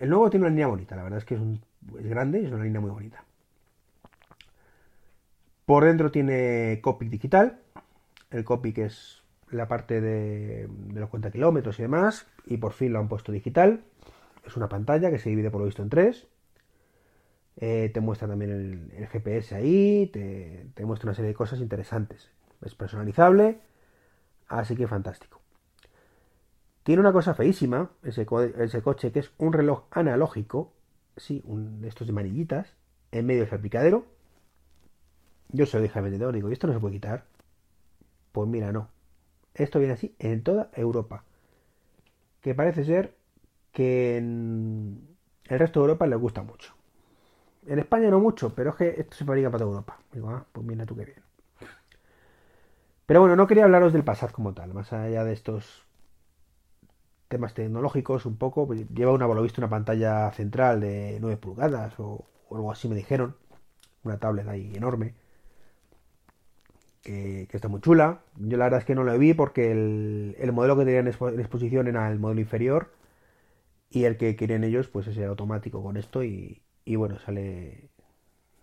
el, 0.00 0.08
nuevo 0.10 0.28
tiene 0.28 0.46
una 0.46 0.50
línea 0.50 0.66
bonita, 0.66 0.96
la 0.96 1.04
verdad 1.04 1.20
es 1.20 1.24
que 1.24 1.36
es, 1.36 1.40
es 1.40 2.06
grande 2.06 2.40
y 2.40 2.46
es 2.46 2.52
una 2.52 2.64
línea 2.64 2.80
muy 2.80 2.90
bonita. 2.90 3.24
Por 5.64 5.84
dentro 5.84 6.10
tiene 6.10 6.80
Copic 6.82 7.08
digital. 7.08 7.60
El 8.30 8.44
Copic 8.44 8.78
es 8.78 9.22
la 9.50 9.68
parte 9.68 10.00
de, 10.00 10.68
los 10.92 11.08
cuenta 11.08 11.30
kilómetros 11.30 11.78
y 11.78 11.82
demás. 11.82 12.26
Y 12.46 12.58
por 12.58 12.72
fin 12.72 12.92
lo 12.92 12.98
han 12.98 13.08
puesto 13.08 13.32
digital. 13.32 13.82
Es 14.44 14.56
una 14.56 14.68
pantalla 14.68 15.10
que 15.10 15.18
se 15.18 15.30
divide 15.30 15.50
por 15.50 15.60
lo 15.60 15.66
visto 15.66 15.82
en 15.82 15.88
tres. 15.88 16.26
Eh, 17.56 17.90
te 17.94 18.00
muestra 18.00 18.26
también 18.28 18.90
el, 18.96 19.06
GPS 19.08 19.54
ahí. 19.54 20.10
Te, 20.12 20.84
muestra 20.84 21.08
una 21.08 21.14
serie 21.14 21.28
de 21.28 21.34
cosas 21.34 21.60
interesantes. 21.60 22.30
Es 22.62 22.74
personalizable. 22.74 23.60
Así 24.48 24.76
que 24.76 24.86
fantástico. 24.86 25.40
Tiene 26.82 27.00
una 27.00 27.12
cosa 27.12 27.34
feísima, 27.34 27.90
ese, 28.02 28.26
coche, 28.26 29.10
que 29.10 29.20
es 29.20 29.32
un 29.38 29.54
reloj 29.54 29.84
analógico, 29.90 30.72
sí, 31.16 31.42
de 31.46 31.88
estos 31.88 32.06
de 32.06 32.12
manillitas, 32.12 32.74
en 33.10 33.24
medio 33.24 33.40
del 33.40 33.48
salpicadero. 33.48 34.04
Yo 35.48 35.64
soy 35.64 35.84
hija 35.84 36.00
de 36.00 36.10
vendedor, 36.10 36.34
digo, 36.34 36.50
¿y 36.50 36.52
esto 36.52 36.66
no 36.66 36.74
se 36.74 36.80
puede 36.80 36.94
quitar? 36.94 37.24
Pues 38.32 38.48
mira, 38.48 38.70
no. 38.70 38.88
Esto 39.54 39.78
viene 39.78 39.94
así 39.94 40.14
en 40.18 40.42
toda 40.42 40.70
Europa. 40.74 41.24
Que 42.42 42.54
parece 42.54 42.84
ser 42.84 43.14
que 43.72 44.18
en 44.18 45.16
el 45.46 45.58
resto 45.58 45.80
de 45.80 45.84
Europa 45.84 46.06
les 46.06 46.18
gusta 46.18 46.42
mucho. 46.42 46.73
En 47.66 47.78
España 47.78 48.10
no 48.10 48.20
mucho, 48.20 48.54
pero 48.54 48.70
es 48.70 48.76
que 48.76 48.88
esto 48.98 49.16
se 49.16 49.24
fabrica 49.24 49.50
para 49.50 49.60
toda 49.64 49.72
Europa. 49.72 49.98
Digo, 50.12 50.30
ah, 50.30 50.44
pues 50.52 50.66
mira 50.66 50.84
tú 50.84 50.96
qué 50.96 51.04
bien. 51.04 51.22
Pero 53.06 53.20
bueno, 53.20 53.36
no 53.36 53.46
quería 53.46 53.64
hablaros 53.64 53.92
del 53.92 54.04
Passat 54.04 54.32
como 54.32 54.54
tal, 54.54 54.72
más 54.72 54.92
allá 54.92 55.24
de 55.24 55.32
estos 55.32 55.84
temas 57.28 57.54
tecnológicos 57.54 58.26
un 58.26 58.36
poco. 58.36 58.66
Pues, 58.66 58.88
lleva 58.90 59.12
una, 59.12 59.26
por 59.26 59.36
lo 59.36 59.42
visto, 59.42 59.60
una 59.60 59.70
pantalla 59.70 60.30
central 60.32 60.80
de 60.80 61.18
9 61.20 61.36
pulgadas 61.38 61.94
o, 61.98 62.24
algo 62.50 62.72
así 62.72 62.88
me 62.88 62.94
dijeron. 62.94 63.36
Una 64.04 64.18
tablet 64.18 64.48
ahí 64.48 64.72
enorme. 64.76 65.14
Que, 67.02 67.48
está 67.52 67.68
muy 67.68 67.80
chula. 67.80 68.20
Yo 68.36 68.56
la 68.56 68.64
verdad 68.64 68.80
es 68.80 68.86
que 68.86 68.94
no 68.94 69.04
lo 69.04 69.18
vi 69.18 69.34
porque 69.34 69.70
el, 69.72 70.52
modelo 70.52 70.76
que 70.76 70.84
tenían 70.84 71.06
en 71.06 71.40
exposición 71.40 71.86
era 71.88 72.10
el 72.10 72.18
modelo 72.18 72.40
inferior. 72.40 72.90
Y 73.90 74.04
el 74.04 74.16
que 74.16 74.36
querían 74.36 74.64
ellos, 74.64 74.88
pues 74.88 75.06
ese 75.06 75.24
automático 75.24 75.82
con 75.82 75.96
esto. 75.96 76.24
Y, 76.24 76.62
bueno, 76.96 77.18
sale. 77.18 77.88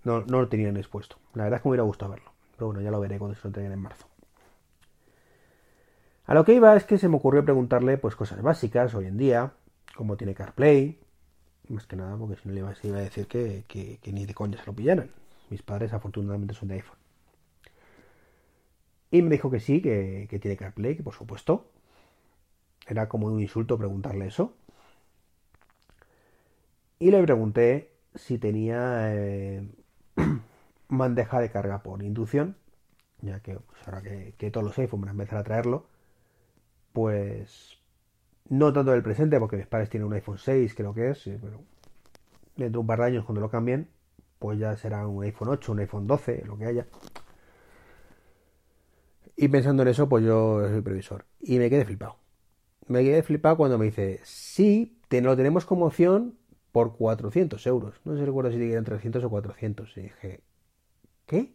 No, 0.04 0.22
no 0.22 0.42
lo 0.42 0.48
tenían 0.48 0.78
expuesto. 0.78 1.18
La 1.34 1.44
verdad 1.44 1.58
es 1.58 1.62
que 1.64 1.70
me 1.70 1.72
hubiera 1.72 1.84
gustado 1.84 2.12
verlo. 2.12 2.32
Pero 2.56 2.68
bueno, 2.68 2.82
ya 2.82 2.92
lo 2.92 3.00
veré 3.00 3.18
cuando 3.18 3.36
se 3.36 3.48
lo 3.48 3.52
traigan 3.52 3.74
en 3.74 3.80
marzo. 3.80 4.08
A 6.26 6.34
lo 6.34 6.46
que 6.46 6.54
iba 6.54 6.76
es 6.76 6.86
que 6.86 6.98
se 6.98 7.10
me 7.10 7.18
ocurrió 7.18 7.44
preguntarle 7.44 7.98
pues 7.98 8.16
cosas 8.16 8.42
básicas 8.42 8.94
hoy 8.96 9.06
en 9.06 9.18
día, 9.18 9.52
como 9.96 10.18
tiene 10.18 10.34
CarPlay, 10.34 10.98
más 11.68 11.88
que 11.88 11.96
nada 11.96 12.16
porque 12.18 12.36
si 12.36 12.48
no 12.48 12.54
le 12.54 12.60
iba, 12.60 12.70
a 12.70 13.02
decir 13.02 13.28
que, 13.28 14.00
ni 14.06 14.26
de 14.26 14.34
coña 14.34 14.58
se 14.58 14.66
lo 14.66 14.74
pillaran. 14.74 15.10
Mis 15.50 15.62
padres 15.62 15.94
afortunadamente 15.94 16.54
son 16.54 16.70
de 16.70 16.76
iPhone. 16.76 16.98
Y 19.12 19.22
me 19.22 19.32
dijo 19.32 19.52
que 19.52 19.60
sí, 19.60 19.82
que, 19.82 20.40
tiene 20.42 20.56
CarPlay, 20.56 20.96
que 20.96 21.04
por 21.04 21.14
supuesto. 21.14 21.66
Era 22.88 23.10
como 23.10 23.28
un 23.28 23.42
insulto 23.42 23.78
preguntarle 23.78 24.28
eso. 24.28 24.54
Y 27.00 27.12
le 27.12 27.22
pregunté 27.24 27.91
si 28.16 28.38
tenía 28.38 29.14
eh, 29.16 29.68
bandeja 30.90 31.40
de 31.40 31.52
carga 31.52 31.84
por 31.84 32.04
inducción, 32.04 32.58
ya 33.22 33.40
que 33.42 33.56
pues, 33.56 33.88
ahora 33.88 34.02
que, 34.02 34.34
que, 34.38 34.52
todos 34.52 34.66
los 34.66 34.78
iPhones 34.78 35.02
van 35.02 35.10
a 35.10 35.12
empezar 35.12 35.40
a 35.40 35.44
traerlo, 35.44 35.88
pues 36.94 37.80
no 38.50 38.74
tanto 38.74 38.92
del 38.92 39.04
presente, 39.04 39.40
porque 39.40 39.58
mis 39.58 39.68
padres 39.68 39.90
tienen 39.90 40.08
un 40.08 40.14
iPhone 40.14 40.38
6, 40.38 40.74
creo 40.76 40.94
que 40.94 41.12
es, 41.12 41.24
pero 41.24 41.62
dentro 42.56 42.80
de 42.80 42.82
un 42.82 42.88
par 42.88 43.00
de 43.00 43.06
años 43.06 43.26
cuando 43.26 43.42
lo 43.42 43.50
cambien, 43.50 43.90
pues 44.40 44.60
ya 44.60 44.76
será 44.76 45.08
un 45.08 45.24
iPhone 45.24 45.50
8, 45.50 45.72
un 45.72 45.80
iPhone 45.80 46.08
12, 46.08 46.44
lo 46.46 46.58
que 46.58 46.66
haya. 46.66 46.88
Y 49.36 49.48
pensando 49.48 49.84
en 49.84 49.90
eso, 49.90 50.10
pues 50.10 50.24
yo 50.24 50.68
soy 50.68 50.82
previsor. 50.82 51.26
Y 51.40 51.58
me 51.60 51.70
quedé 51.70 51.86
flipado. 51.86 52.18
Me 52.88 53.04
quedé 53.04 53.24
flipado 53.24 53.58
cuando 53.58 53.78
me 53.78 53.86
dice, 53.86 54.20
sí, 54.24 55.00
te 55.08 55.22
lo 55.22 55.36
tenemos 55.38 55.66
como 55.66 55.86
opción 55.86 56.38
por 56.72 56.96
400 56.98 57.66
euros. 57.68 57.96
No 58.06 58.18
sé 58.18 58.26
recuerdo 58.26 58.52
si 58.52 58.72
eran 58.72 58.84
300 58.84 59.24
o 59.24 59.30
400. 59.30 59.98
Y 59.98 60.02
dije, 60.02 60.42
¿qué? 61.26 61.54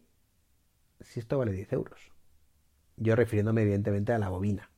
Si 1.01 1.19
esto 1.19 1.37
vale 1.37 1.51
10 1.51 1.73
euros. 1.73 2.11
Yo 2.97 3.15
refiriéndome 3.15 3.61
evidentemente 3.61 4.13
a 4.13 4.19
la 4.19 4.29
bobina 4.29 4.69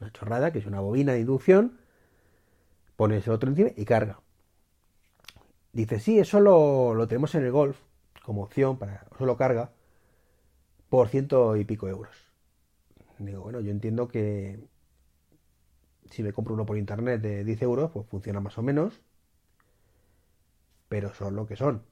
una 0.00 0.12
chorrada, 0.12 0.52
que 0.52 0.58
es 0.58 0.66
una 0.66 0.80
bobina 0.80 1.12
de 1.12 1.20
inducción, 1.20 1.78
pones 2.96 3.26
el 3.26 3.32
otro 3.32 3.50
encima 3.50 3.70
y 3.76 3.84
carga. 3.84 4.20
Dice, 5.72 6.00
sí, 6.00 6.18
eso 6.18 6.40
lo, 6.40 7.06
tenemos 7.06 7.34
en 7.34 7.44
el 7.44 7.52
Golf 7.52 7.78
como 8.24 8.42
opción 8.42 8.78
para 8.78 9.06
solo 9.18 9.36
carga 9.36 9.72
por 10.88 11.08
ciento 11.08 11.56
y 11.56 11.64
pico 11.64 11.88
euros. 11.88 12.16
Digo, 13.18 13.42
bueno, 13.42 13.60
yo 13.60 13.70
entiendo 13.70 14.08
que 14.08 14.60
si 16.10 16.22
me 16.22 16.32
compro 16.32 16.54
uno 16.54 16.64
por 16.64 16.78
internet 16.78 17.20
de 17.20 17.44
10 17.44 17.62
euros, 17.62 17.90
pues 17.90 18.06
funciona 18.06 18.40
más 18.40 18.56
o 18.58 18.62
menos, 18.62 19.00
pero 20.88 21.14
son 21.14 21.36
lo 21.36 21.46
que 21.46 21.56
son. 21.56 21.82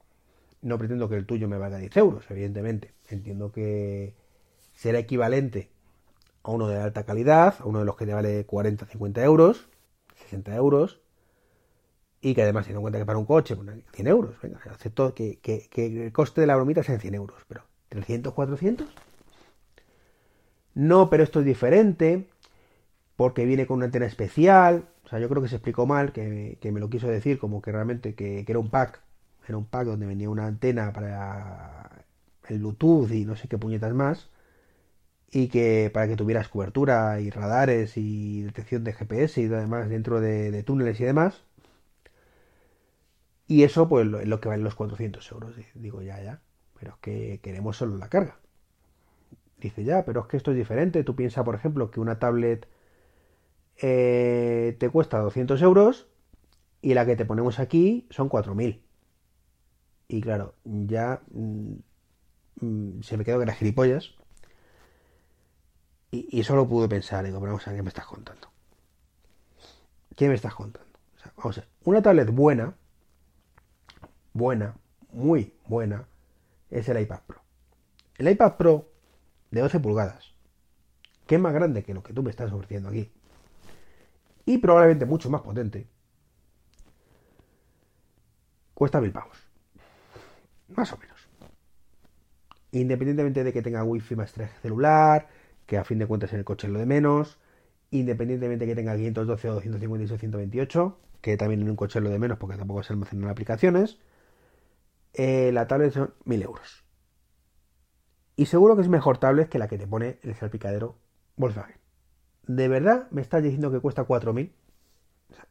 No 0.63 0.79
pretendo 0.79 1.09
que 1.09 1.17
el 1.17 1.27
tuyo 1.27 1.49
me 1.49 1.59
valga 1.59 1.79
10 1.79 1.97
euros, 1.97 2.25
evidentemente. 2.31 2.93
Entiendo 3.09 3.53
que 3.53 4.15
será 4.75 4.99
equivalente 4.99 5.71
a 6.43 6.51
uno 6.51 6.69
de 6.69 6.81
alta 6.81 7.05
calidad, 7.05 7.57
a 7.59 7.65
uno 7.65 7.81
de 7.81 7.85
los 7.85 7.97
que 7.97 8.07
te 8.07 8.15
vale 8.15 8.47
40, 8.47 8.87
50 8.87 9.25
euros, 9.25 9.69
60 10.17 10.55
euros, 10.55 11.01
y 12.21 12.35
que 12.35 12.43
además 12.43 12.65
tiene 12.65 12.79
en 12.79 12.83
cuenta 12.83 12.99
que 12.99 13.07
para 13.07 13.19
un 13.19 13.27
coche, 13.27 13.55
100 13.55 13.85
pues, 13.93 14.07
euros, 14.07 14.35
venga, 14.43 14.61
acepto 14.71 15.15
que, 15.15 15.39
que, 15.39 15.69
el 15.77 16.13
coste 16.13 16.41
de 16.41 16.47
la 16.47 16.57
bromita 16.57 16.83
sea 16.83 16.99
100 16.99 17.15
euros, 17.15 17.43
pero 17.49 17.63
300, 17.89 18.33
400. 18.33 18.89
No, 20.75 21.09
pero 21.09 21.23
esto 21.23 21.41
es 21.41 21.47
diferente, 21.47 22.29
porque 23.17 23.45
viene 23.45 23.67
con 23.67 23.79
una 23.79 23.87
antena 23.87 24.07
especial, 24.07 24.89
o 25.07 25.09
sea, 25.09 25.21
yo 25.21 25.29
creo 25.29 25.41
que 25.41 25.49
se 25.49 25.55
explicó 25.57 25.87
mal, 25.87 26.13
que, 26.13 26.59
me 26.73 26.81
lo 26.81 26.91
quiso 26.91 27.07
decir, 27.07 27.39
como 27.39 27.63
que 27.63 27.71
realmente 27.71 28.17
que, 28.17 28.45
que 28.45 28.53
era 28.53 28.59
un 28.59 28.71
pack, 28.71 29.01
era 29.47 29.57
un 29.57 29.65
pack 29.65 29.87
donde 29.87 30.05
venía 30.05 30.29
una 30.29 30.47
antena 30.47 30.93
para 30.93 32.05
el 32.49 32.59
Bluetooth 32.59 33.13
y 33.13 33.25
no 33.25 33.37
sé 33.37 33.47
qué 33.47 33.57
puñetas 33.57 33.95
más, 33.95 34.31
y 35.31 35.47
que 35.49 35.91
para 35.95 36.09
que 36.09 36.17
tuvieras 36.17 36.49
cobertura 36.49 37.21
y 37.21 37.31
radares 37.31 37.97
y 37.97 38.43
detección 38.43 38.83
de 38.83 38.95
GPS 38.95 39.41
y 39.41 39.47
demás 39.47 39.89
dentro 39.89 40.21
de, 40.21 40.63
túneles 40.65 41.01
y 41.01 41.05
demás. 41.05 41.45
Y 43.47 43.63
eso, 43.63 43.89
pues, 43.89 44.07
es 44.07 44.27
lo 44.29 44.41
que 44.41 44.49
valen 44.49 44.65
los 44.65 44.75
400 44.75 45.31
euros. 45.31 45.55
Digo, 45.75 46.03
ya, 46.03 46.21
ya, 46.21 46.41
pero 46.79 46.93
es 46.93 46.99
que 46.99 47.41
queremos 47.43 47.77
solo 47.77 47.97
la 47.97 48.09
carga. 48.09 48.39
Dice, 49.59 49.85
ya, 49.85 50.05
pero 50.05 50.23
es 50.23 50.27
que 50.27 50.37
esto 50.37 50.51
es 50.51 50.57
diferente. 50.57 51.05
Tú 51.05 51.15
piensas, 51.15 51.45
por 51.45 51.55
ejemplo, 51.55 51.91
que 51.91 52.01
una 52.01 52.19
tablet 52.19 52.67
eh, 53.79 54.77
te 54.79 54.89
cuesta 54.91 55.19
200 55.19 55.61
euros 55.63 56.09
y 56.83 56.95
la 56.95 57.07
que 57.07 57.17
te 57.17 57.25
ponemos 57.25 57.59
aquí 57.59 58.07
son 58.11 58.29
4000. 58.29 58.83
Y 60.09 60.21
claro, 60.21 60.55
ya 60.65 61.21
mm, 61.31 61.73
mm, 62.61 63.03
se 63.03 63.17
me 63.17 63.25
quedó 63.25 63.41
que 63.41 63.47
las 63.47 63.59
gilipollas 63.59 64.15
y, 66.11 66.45
solo 66.45 66.69
pude 66.69 66.89
pensar, 66.89 67.25
digo, 67.25 67.41
pero 67.41 67.53
vamos 67.53 67.67
a 67.67 67.71
ver, 67.71 67.79
¿qué 67.79 67.83
me 67.83 67.89
estás 67.89 68.07
contando? 68.07 68.49
¿Qué 70.15 70.29
me 70.29 70.35
estás 70.35 70.55
contando? 70.55 70.87
vamos 71.37 71.59
a 71.59 71.61
ver, 71.63 71.71
una 71.85 72.01
tablet 72.01 72.31
buena, 72.31 72.75
buena, 74.33 74.77
muy 75.11 75.53
buena, 75.67 76.07
es 76.71 76.89
el 76.89 77.01
iPad 77.01 77.21
Pro. 77.27 77.43
El 78.17 78.29
iPad 78.29 78.57
Pro 78.57 78.93
de 79.51 79.61
12 79.61 79.81
pulgadas, 79.81 80.33
que 81.27 81.35
es 81.35 81.41
más 81.41 81.53
grande 81.53 81.83
que 81.83 81.93
lo 81.93 82.03
que 82.03 82.13
tú 82.13 82.23
me 82.23 82.31
estás 82.31 82.53
ofreciendo 82.53 82.89
aquí, 82.89 83.13
y 84.47 84.59
probablemente 84.59 85.05
mucho 85.05 85.29
más 85.29 85.43
potente, 85.43 85.87
cuesta 88.73 89.01
mil 89.01 89.13
pavos. 89.13 89.37
Más 90.69 90.93
o 90.93 90.97
menos. 90.99 91.29
Independientemente 92.73 93.45
de 93.45 93.53
que 93.53 93.63
tenga 93.63 93.85
wifi 93.85 94.17
más 94.17 94.33
3 94.33 94.51
celular, 94.63 95.29
que 95.67 95.79
a 95.79 95.85
fin 95.85 95.99
de 95.99 96.07
cuentas 96.07 96.33
en 96.33 96.39
el 96.39 96.45
coche 96.45 96.69
es 96.69 96.73
lo 96.73 96.79
de 96.79 96.87
menos, 96.87 97.39
independientemente 97.91 98.67
que 98.67 98.75
tenga 98.75 98.97
512 98.97 99.51
o 99.51 99.55
256 99.55 100.13
o 100.13 100.19
128, 100.19 100.99
que 101.21 101.37
también 101.37 101.63
en 101.63 101.71
un 101.71 101.77
coche 101.77 101.99
es 101.99 102.05
lo 102.05 102.11
de 102.11 102.19
menos 102.19 102.39
porque 102.39 102.57
tampoco 102.57 102.83
se 102.83 102.93
almacenan 102.93 103.31
aplicaciones, 103.31 103.99
eh, 105.13 105.51
la 105.53 105.67
tablet 105.67 105.93
son 105.93 106.15
1000 106.25 106.43
euros. 106.43 106.85
Y 108.37 108.47
seguro 108.47 108.77
que 108.77 108.83
es 108.83 108.89
mejor 108.89 109.19
tablet 109.19 109.49
que 109.49 109.59
la 109.59 109.67
que 109.67 109.79
te 109.79 109.87
pone 109.87 110.19
el 110.23 110.35
salpicadero 110.35 110.99
Volkswagen. 111.37 111.86
¿De 112.47 112.69
verdad 112.69 113.09
me 113.11 113.23
estás 113.23 113.43
diciendo 113.43 113.71
que 113.71 113.81
cuesta 113.81 114.05
4000? 114.05 114.53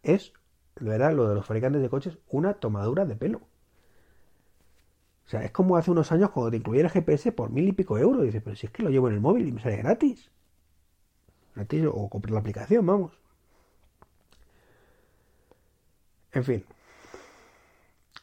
es, 0.04 0.34
de 0.80 0.90
verdad, 0.90 1.14
lo 1.14 1.28
de 1.28 1.36
los 1.36 1.46
fabricantes 1.46 1.82
de 1.82 1.90
coches, 1.90 2.18
una 2.30 2.56
tomadura 2.56 3.06
de 3.06 3.16
pelo. 3.16 3.42
O 5.26 5.30
sea, 5.30 5.44
es 5.44 5.52
como 5.52 5.78
hace 5.78 5.92
unos 5.92 6.12
años 6.12 6.30
cuando 6.32 6.52
te 6.52 6.58
incluía 6.58 6.84
el 6.84 6.90
GPS 6.90 7.32
por 7.32 7.50
mil 7.50 7.68
y 7.68 7.72
pico 7.72 7.98
euros. 7.98 8.24
Y 8.24 8.28
dices, 8.28 8.42
pero 8.44 8.56
si 8.56 8.68
es 8.68 8.72
que 8.72 8.84
lo 8.84 8.90
llevo 8.90 9.08
en 9.08 9.16
el 9.16 9.22
móvil 9.22 9.48
y 9.48 9.52
me 9.52 9.62
sale 9.62 9.78
gratis. 9.78 10.32
Gratis 11.56 11.86
o 11.92 12.10
comprar 12.10 12.34
la 12.34 12.40
aplicación, 12.40 12.86
vamos. 12.86 13.12
En 16.34 16.44
fin. 16.44 16.66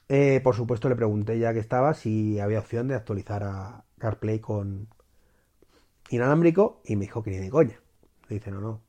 Eh, 0.08 0.40
por 0.44 0.54
supuesto 0.54 0.88
le 0.88 0.96
pregunté 0.96 1.38
ya 1.38 1.52
que 1.52 1.58
estaba 1.58 1.94
si 1.94 2.38
había 2.38 2.58
opción 2.60 2.86
de 2.86 2.94
actualizar 2.94 3.42
a 3.44 3.84
CarPlay 3.98 4.40
con 4.40 4.88
inalámbrico 6.10 6.82
y 6.84 6.96
me 6.96 7.06
dijo 7.06 7.22
que 7.22 7.30
ni 7.30 7.38
de 7.38 7.50
coña. 7.50 7.80
Le 8.32 8.38
dice, 8.38 8.50
no, 8.50 8.62
no. 8.62 8.80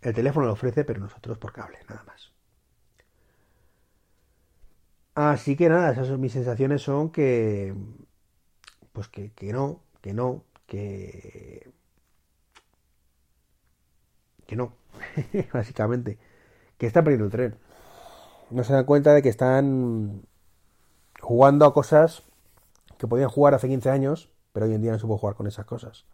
El 0.00 0.14
teléfono 0.14 0.46
lo 0.46 0.54
ofrece, 0.54 0.84
pero 0.84 1.00
nosotros 1.00 1.36
por 1.36 1.52
cable, 1.52 1.78
nada 1.86 2.02
más. 2.04 2.32
Así 5.14 5.54
que 5.54 5.68
nada, 5.68 5.92
esas 5.92 6.06
son 6.08 6.20
mis 6.20 6.32
sensaciones 6.32 6.80
son 6.80 7.10
que. 7.10 7.74
Pues 8.92 9.08
que, 9.08 9.32
que 9.32 9.52
no, 9.52 9.82
que 10.00 10.14
no, 10.14 10.44
que. 10.66 11.70
No, 14.56 14.72
básicamente. 15.52 16.18
Que 16.78 16.86
está 16.86 17.04
perdiendo 17.04 17.26
el 17.26 17.30
tren. 17.30 17.56
No 18.50 18.64
se 18.64 18.72
dan 18.72 18.86
cuenta 18.86 19.12
de 19.12 19.20
que 19.22 19.28
están 19.28 20.22
jugando 21.20 21.66
a 21.66 21.74
cosas 21.74 22.22
que 22.98 23.06
podían 23.06 23.28
jugar 23.28 23.54
hace 23.54 23.68
15 23.68 23.90
años, 23.90 24.30
pero 24.52 24.66
hoy 24.66 24.74
en 24.74 24.82
día 24.82 24.92
no 24.92 24.98
se 24.98 25.06
puede 25.06 25.20
jugar 25.20 25.36
con 25.36 25.46
esas 25.46 25.66
cosas. 25.66 26.06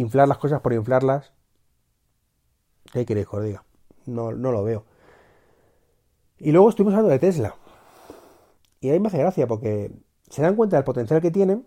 Inflar 0.00 0.28
las 0.28 0.38
cosas 0.38 0.60
por 0.62 0.72
inflarlas. 0.72 1.32
¿Qué 2.92 3.04
queréis 3.04 3.28
que 3.28 3.36
os 3.36 3.44
diga? 3.44 3.64
No, 4.06 4.32
no 4.32 4.50
lo 4.50 4.64
veo. 4.64 4.86
Y 6.38 6.52
luego 6.52 6.70
estuvimos 6.70 6.94
hablando 6.94 7.12
de 7.12 7.18
Tesla. 7.18 7.54
Y 8.80 8.88
ahí 8.88 8.98
me 8.98 9.08
hace 9.08 9.18
gracia 9.18 9.46
porque 9.46 9.92
se 10.30 10.40
dan 10.40 10.56
cuenta 10.56 10.76
del 10.76 10.84
potencial 10.84 11.20
que 11.20 11.30
tienen, 11.30 11.66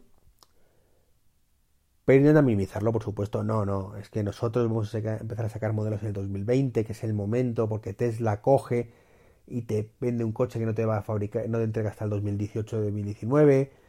pero 2.06 2.20
intentan 2.20 2.46
minimizarlo, 2.46 2.92
por 2.92 3.04
supuesto. 3.04 3.44
No, 3.44 3.66
no, 3.66 3.96
es 3.98 4.10
que 4.10 4.24
nosotros 4.24 4.68
vamos 4.68 4.94
a 4.96 4.98
empezar 4.98 5.46
a 5.46 5.50
sacar 5.50 5.74
modelos 5.74 6.02
en 6.02 6.08
el 6.08 6.14
2020, 6.14 6.84
que 6.86 6.92
es 6.92 7.04
el 7.04 7.14
momento, 7.14 7.70
porque 7.70 7.94
Tesla 7.94 8.42
coge 8.42 8.92
y 9.46 9.64
te 9.64 9.92
vende 10.00 10.24
un 10.24 10.32
coche 10.32 10.58
que 10.58 10.66
no 10.66 10.74
te 10.74 10.86
va 10.86 10.98
a 10.98 11.02
fabricar, 11.04 11.48
no 11.50 11.60
te 11.60 11.66
entrega 11.66 11.92
hasta 11.92 12.06
el 12.06 12.10
2018 12.10 12.82
2019. 12.82 13.83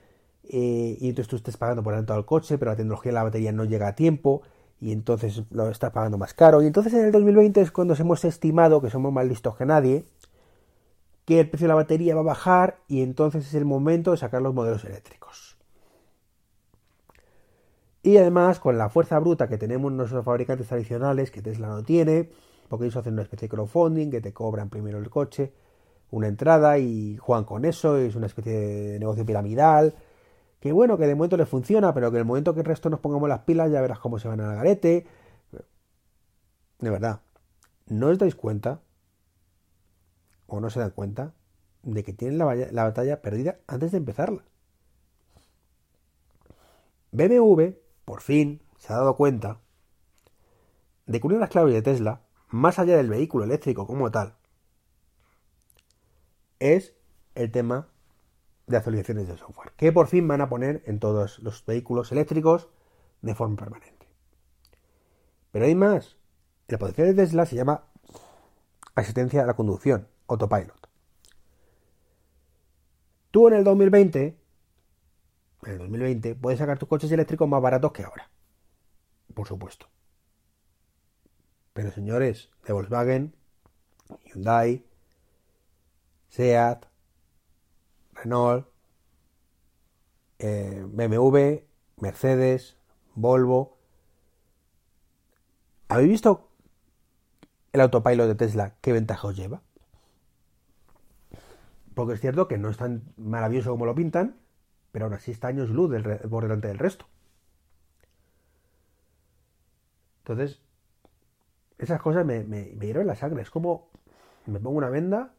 Eh, 0.49 0.97
y 1.01 1.09
entonces 1.09 1.29
tú 1.29 1.37
estés 1.37 1.57
pagando 1.57 1.83
por 1.83 1.95
tanto 1.95 2.15
al 2.15 2.27
coche, 2.27 2.59
pero 2.59 2.71
la 2.71 2.77
tecnología 2.77 3.11
de 3.11 3.15
la 3.15 3.23
batería 3.23 3.53
no 3.53 3.65
llega 3.65 3.89
a 3.89 3.95
tiempo 3.95 4.43
y 4.81 4.93
entonces 4.93 5.43
lo 5.51 5.69
estás 5.71 5.91
pagando 5.93 6.19
más 6.19 6.35
caro. 6.35 6.63
Y 6.63 6.67
entonces 6.67 6.93
en 6.95 7.07
el 7.07 7.13
2020 7.13 7.61
es 7.61 7.71
cuando 7.71 7.95
hemos 7.95 8.25
estimado 8.25 8.81
que 8.83 8.91
somos 8.91 9.13
más 9.13 9.27
listos 9.27 9.57
que 9.57 9.67
nadie 9.67 10.05
que 11.25 11.41
el 11.41 11.49
precio 11.49 11.67
de 11.67 11.69
la 11.69 11.75
batería 11.75 12.15
va 12.15 12.21
a 12.21 12.25
bajar 12.25 12.79
y 12.89 13.03
entonces 13.03 13.47
es 13.47 13.55
el 13.55 13.65
momento 13.65 14.11
de 14.11 14.19
sacar 14.19 14.43
los 14.43 14.55
modelos 14.55 14.85
eléctricos. 14.85 15.57
Y 18.03 18.19
además, 18.19 18.61
con 18.61 18.77
la 18.77 18.91
fuerza 18.91 19.19
bruta 19.19 19.49
que 19.49 19.57
tenemos 19.57 19.91
nuestros 19.91 20.25
fabricantes 20.25 20.69
tradicionales, 20.69 21.31
que 21.31 21.41
Tesla 21.41 21.69
no 21.69 21.83
tiene, 21.83 22.31
porque 22.69 22.85
ellos 22.85 22.97
hacen 22.97 23.15
una 23.15 23.23
especie 23.23 23.49
de 23.49 23.55
crowdfunding, 23.55 24.11
que 24.11 24.21
te 24.21 24.35
cobran 24.35 24.69
primero 24.69 24.99
el 24.99 25.09
coche, 25.09 25.53
una 26.11 26.29
entrada 26.29 26.79
y 26.79 27.17
juegan 27.17 27.45
con 27.45 27.65
eso, 27.65 27.97
es 27.97 28.15
una 28.15 28.27
especie 28.27 28.53
de 28.53 28.99
negocio 28.99 29.25
piramidal, 29.25 29.95
que 30.65 30.73
bueno, 30.73 30.97
que 30.97 31.07
de 31.07 31.15
momento 31.15 31.37
les 31.37 31.47
funciona, 31.47 31.93
pero 31.93 32.11
que 32.11 32.17
en 32.17 32.21
el 32.21 32.25
momento 32.25 32.55
que 32.55 32.61
el 32.61 32.65
resto 32.65 32.89
nos 32.89 32.99
pongamos 33.01 33.29
las 33.29 33.41
pilas 33.41 33.71
ya 33.71 33.83
verás 33.83 33.99
cómo 33.99 34.19
se 34.19 34.29
van 34.29 34.41
al 34.41 34.57
garete. 34.57 35.07
De 36.79 36.89
verdad, 36.89 37.21
¿no 37.87 38.09
os 38.09 38.17
dais 38.17 38.35
cuenta 38.35 38.81
o 40.47 40.61
no 40.61 40.71
se 40.71 40.81
dan 40.81 40.93
cuenta 40.93 41.35
de 41.83 42.03
que 42.03 42.15
tienen 42.15 42.39
la, 42.39 42.55
la 42.55 42.85
batalla 42.85 43.21
perdida 43.21 43.59
antes 43.67 43.93
de 43.93 43.99
empezarla. 43.99 44.43
BMW, 47.13 47.77
por 48.07 48.23
fin, 48.23 48.63
se 48.79 48.91
ha 48.95 48.97
dado 48.97 49.19
cuenta 49.19 49.61
de 51.05 51.21
que 51.21 51.27
una 51.27 51.37
de 51.37 51.41
las 51.41 51.51
claves 51.51 51.75
de 51.75 51.83
Tesla, 51.83 52.23
más 52.49 52.79
allá 52.79 52.97
del 52.97 53.11
vehículo 53.11 53.45
eléctrico 53.45 53.87
como 53.87 54.11
tal, 54.11 54.37
es 56.59 56.95
el 57.35 57.53
tema 57.53 57.91
de 58.67 58.77
actualizaciones 58.77 59.29
de 59.29 59.37
software, 59.37 59.73
que 59.77 59.93
por 59.93 60.07
fin 60.07 60.27
van 60.27 60.41
a 60.41 60.49
poner 60.49 60.83
en 60.87 60.99
todos 60.99 61.39
los 61.41 61.65
vehículos 61.65 62.13
eléctricos 62.13 62.69
de 63.23 63.35
forma 63.35 63.57
permanente. 63.57 64.09
Pero 65.51 65.67
hay 65.67 65.75
más. 65.75 66.17
La 66.69 66.79
potencia 66.79 67.05
de 67.05 67.15
Tesla 67.15 67.47
se 67.47 67.57
llama 67.57 67.85
asistencia 68.95 69.43
a 69.43 69.47
la 69.47 69.55
conducción, 69.55 70.09
autopilot. 70.29 70.89
Tú 73.31 73.49
en 73.49 73.55
el 73.55 73.65
2020, 73.65 74.39
en 75.65 75.73
el 75.73 75.79
2020, 75.79 76.35
puedes 76.37 76.59
sacar 76.59 76.79
tus 76.79 76.89
coches 76.89 77.11
eléctricos 77.13 77.49
más 77.49 77.61
baratos 77.61 77.93
que 77.93 78.05
ahora. 78.05 78.31
Por 79.35 79.47
supuesto. 79.47 79.89
Pero 81.73 81.91
señores, 81.91 82.51
de 82.65 82.73
Volkswagen, 82.73 83.35
Hyundai, 84.25 84.85
Seat, 86.29 86.87
Renault, 88.25 88.67
eh, 90.39 90.83
BMW, 90.87 91.65
Mercedes, 92.01 92.77
Volvo. 93.15 93.79
¿Habéis 95.89 96.09
visto 96.09 96.49
el 97.73 97.83
autopilot 97.83 98.27
de 98.27 98.35
Tesla 98.35 98.75
qué 98.81 98.93
ventaja 98.93 99.29
os 99.29 99.37
lleva? 99.37 99.63
Porque 101.95 102.15
es 102.15 102.21
cierto 102.21 102.49
que 102.49 102.59
no 102.59 102.71
es 102.71 102.79
tan 102.79 103.03
maravilloso 103.17 103.71
como 103.71 103.87
lo 103.87 103.95
pintan, 103.95 104.41
pero 104.91 105.05
aún 105.05 105.15
así 105.15 105.31
está 105.31 105.49
años 105.49 105.69
luz 105.69 105.95
por 106.31 106.43
delante 106.43 106.69
del 106.69 106.79
resto. 106.79 107.07
Entonces, 110.21 110.63
esas 111.79 112.01
cosas 112.01 112.25
me, 112.25 112.43
me, 112.43 112.73
me 112.75 112.87
dieron 112.87 113.07
la 113.07 113.15
sangre. 113.15 113.43
Es 113.43 113.51
como 113.51 113.91
me 114.47 114.59
pongo 114.59 114.79
una 114.79 114.89
venda, 114.89 115.35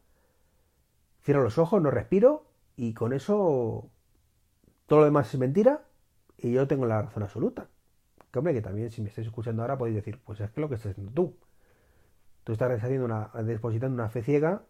cierro 1.24 1.42
los 1.42 1.58
ojos, 1.58 1.82
no 1.82 1.90
respiro 1.90 2.46
y 2.76 2.94
con 2.94 3.12
eso 3.12 3.90
todo 4.86 5.00
lo 5.00 5.04
demás 5.06 5.32
es 5.32 5.40
mentira 5.40 5.84
y 6.36 6.52
yo 6.52 6.66
tengo 6.66 6.86
la 6.86 7.02
razón 7.02 7.22
absoluta. 7.22 7.68
Que 8.30 8.38
hombre, 8.38 8.54
que 8.54 8.62
también 8.62 8.90
si 8.90 9.02
me 9.02 9.08
estáis 9.08 9.26
escuchando 9.26 9.62
ahora 9.62 9.78
podéis 9.78 9.96
decir, 9.96 10.20
pues 10.24 10.40
es 10.40 10.50
que 10.50 10.60
lo 10.60 10.68
que 10.68 10.76
estás 10.76 10.92
haciendo 10.92 11.12
tú. 11.12 11.36
Tú 12.44 12.52
estás 12.52 12.70
haciendo 12.82 13.04
una, 13.04 13.30
depositando 13.42 13.94
una 13.94 14.08
fe 14.08 14.22
ciega 14.22 14.62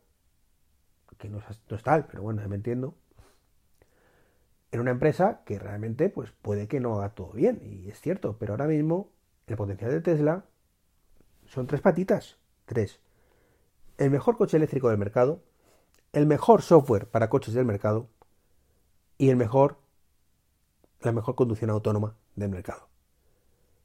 que 1.19 1.29
no 1.29 1.39
es, 1.39 1.83
tal, 1.83 2.07
pero 2.07 2.23
bueno, 2.23 2.47
me 2.49 2.57
entiendo, 2.57 2.95
en 4.71 4.81
una 4.81 4.91
empresa 4.91 5.43
que 5.45 5.59
realmente 5.59 6.09
pues 6.09 6.31
puede 6.31 6.69
que 6.69 6.81
no 6.81 6.97
haga 6.97 7.11
todo 7.11 7.33
bien, 7.33 7.61
y 7.63 7.89
es 7.89 8.01
cierto, 8.01 8.37
pero 8.39 8.53
ahora 8.53 8.67
mismo 8.67 9.11
el 9.47 9.57
potencial 9.57 9.91
de 9.91 10.01
Tesla 10.01 10.45
son 11.47 11.67
tres 11.67 11.81
patitas, 11.81 12.39
tres. 12.65 13.01
El 13.99 14.11
mejor 14.11 14.37
coche 14.37 14.57
eléctrico 14.57 14.91
del 14.91 14.99
mercado, 14.99 15.43
el 16.17 16.27
mejor 16.27 16.63
software 16.63 17.09
para 17.11 17.29
coches 17.29 17.53
del 17.55 17.67
mercado 17.67 18.09
y 19.19 19.29
el 19.29 19.37
mejor 19.37 19.79
la 21.01 21.13
mejor 21.13 21.35
conducción 21.35 21.71
autónoma 21.71 22.17
del 22.35 22.49
mercado. 22.49 22.89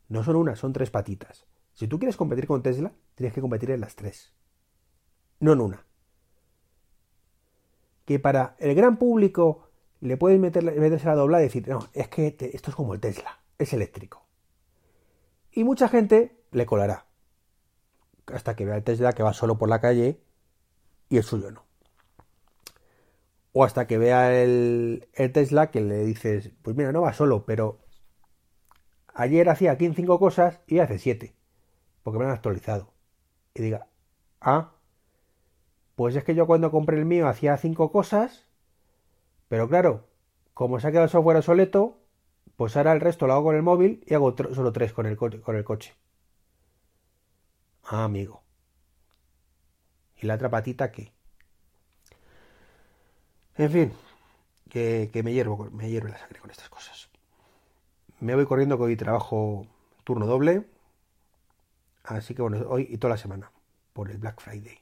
No 0.07 0.23
son 0.23 0.37
una, 0.37 0.55
son 0.55 0.71
tres 0.71 0.89
patitas. 0.89 1.45
Si 1.73 1.87
tú 1.87 1.99
quieres 1.99 2.15
competir 2.15 2.47
con 2.47 2.63
Tesla, 2.63 2.93
tienes 3.15 3.33
que 3.33 3.41
competir 3.41 3.71
en 3.71 3.81
las 3.81 3.95
tres. 3.95 4.33
No 5.39 5.51
en 5.51 5.61
una 5.61 5.85
que 8.05 8.17
para 8.17 8.55
el 8.59 8.75
gran 8.75 8.97
público 8.97 9.69
le 9.99 10.17
puedes 10.17 10.39
meter, 10.39 10.63
meterse 10.63 11.07
la 11.07 11.15
dobla 11.15 11.39
y 11.39 11.43
decir, 11.43 11.67
no, 11.67 11.87
es 11.93 12.07
que 12.07 12.35
esto 12.53 12.71
es 12.71 12.75
como 12.75 12.93
el 12.93 12.99
Tesla, 12.99 13.39
es 13.57 13.73
eléctrico. 13.73 14.25
Y 15.51 15.63
mucha 15.63 15.87
gente 15.87 16.43
le 16.51 16.65
colará. 16.65 17.05
Hasta 18.27 18.55
que 18.55 18.65
vea 18.65 18.77
el 18.77 18.83
Tesla 18.83 19.13
que 19.13 19.23
va 19.23 19.33
solo 19.33 19.57
por 19.57 19.69
la 19.69 19.81
calle 19.81 20.21
y 21.09 21.17
el 21.17 21.23
suyo 21.23 21.51
no. 21.51 21.70
O 23.53 23.63
hasta 23.63 23.87
que 23.87 23.97
vea 23.97 24.41
el, 24.41 25.09
el 25.13 25.31
Tesla 25.31 25.71
que 25.71 25.81
le 25.81 26.05
dices, 26.05 26.51
pues 26.61 26.75
mira, 26.75 26.91
no 26.91 27.01
va 27.01 27.13
solo, 27.13 27.45
pero 27.45 27.79
ayer 29.13 29.49
hacía 29.49 29.71
aquí 29.71 29.85
en 29.85 29.95
cinco 29.95 30.19
cosas 30.19 30.61
y 30.67 30.79
hace 30.79 30.99
siete. 30.99 31.35
Porque 32.03 32.19
me 32.19 32.25
han 32.25 32.31
actualizado. 32.31 32.93
Y 33.53 33.61
diga, 33.61 33.87
ah, 34.39 34.73
pues 35.95 36.15
es 36.15 36.23
que 36.23 36.35
yo 36.35 36.47
cuando 36.47 36.71
compré 36.71 36.97
el 36.97 37.05
mío 37.05 37.27
hacía 37.27 37.57
cinco 37.57 37.91
cosas, 37.91 38.47
pero 39.49 39.67
claro, 39.67 40.07
como 40.53 40.79
se 40.79 40.87
ha 40.87 40.91
quedado 40.91 41.05
el 41.05 41.11
software 41.11 41.37
obsoleto, 41.37 41.99
pues 42.55 42.75
ahora 42.77 42.93
el 42.93 43.01
resto 43.01 43.27
lo 43.27 43.33
hago 43.33 43.43
con 43.45 43.55
el 43.55 43.63
móvil 43.63 44.03
y 44.07 44.13
hago 44.13 44.35
solo 44.35 44.71
tres 44.71 44.93
con 44.93 45.05
el, 45.05 45.17
con 45.17 45.55
el 45.55 45.63
coche. 45.63 45.93
Ah, 47.83 48.05
amigo. 48.05 48.43
¿Y 50.21 50.25
la 50.27 50.35
otra 50.35 50.49
patita 50.49 50.91
qué? 50.91 51.11
En 53.57 53.69
fin, 53.69 53.93
que, 54.69 55.21
me 55.23 55.33
hiervo, 55.33 55.69
me 55.71 55.89
hierve 55.89 56.09
la 56.09 56.17
sangre 56.17 56.39
con 56.39 56.49
estas 56.49 56.69
cosas. 56.69 57.09
Me 58.19 58.35
voy 58.35 58.45
corriendo 58.45 58.77
que 58.77 58.83
hoy 58.83 58.95
trabajo 58.95 59.67
turno 60.03 60.25
doble. 60.25 60.65
Así 62.03 62.33
que 62.33 62.41
bueno, 62.41 62.65
hoy 62.67 62.87
y 62.89 62.97
toda 62.97 63.15
la 63.15 63.17
semana 63.17 63.51
por 63.93 64.09
el 64.09 64.17
Black 64.17 64.41
Friday. 64.41 64.79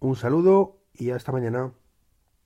Un 0.00 0.16
saludo 0.16 0.76
y 0.94 1.10
hasta 1.10 1.32
mañana. 1.32 1.72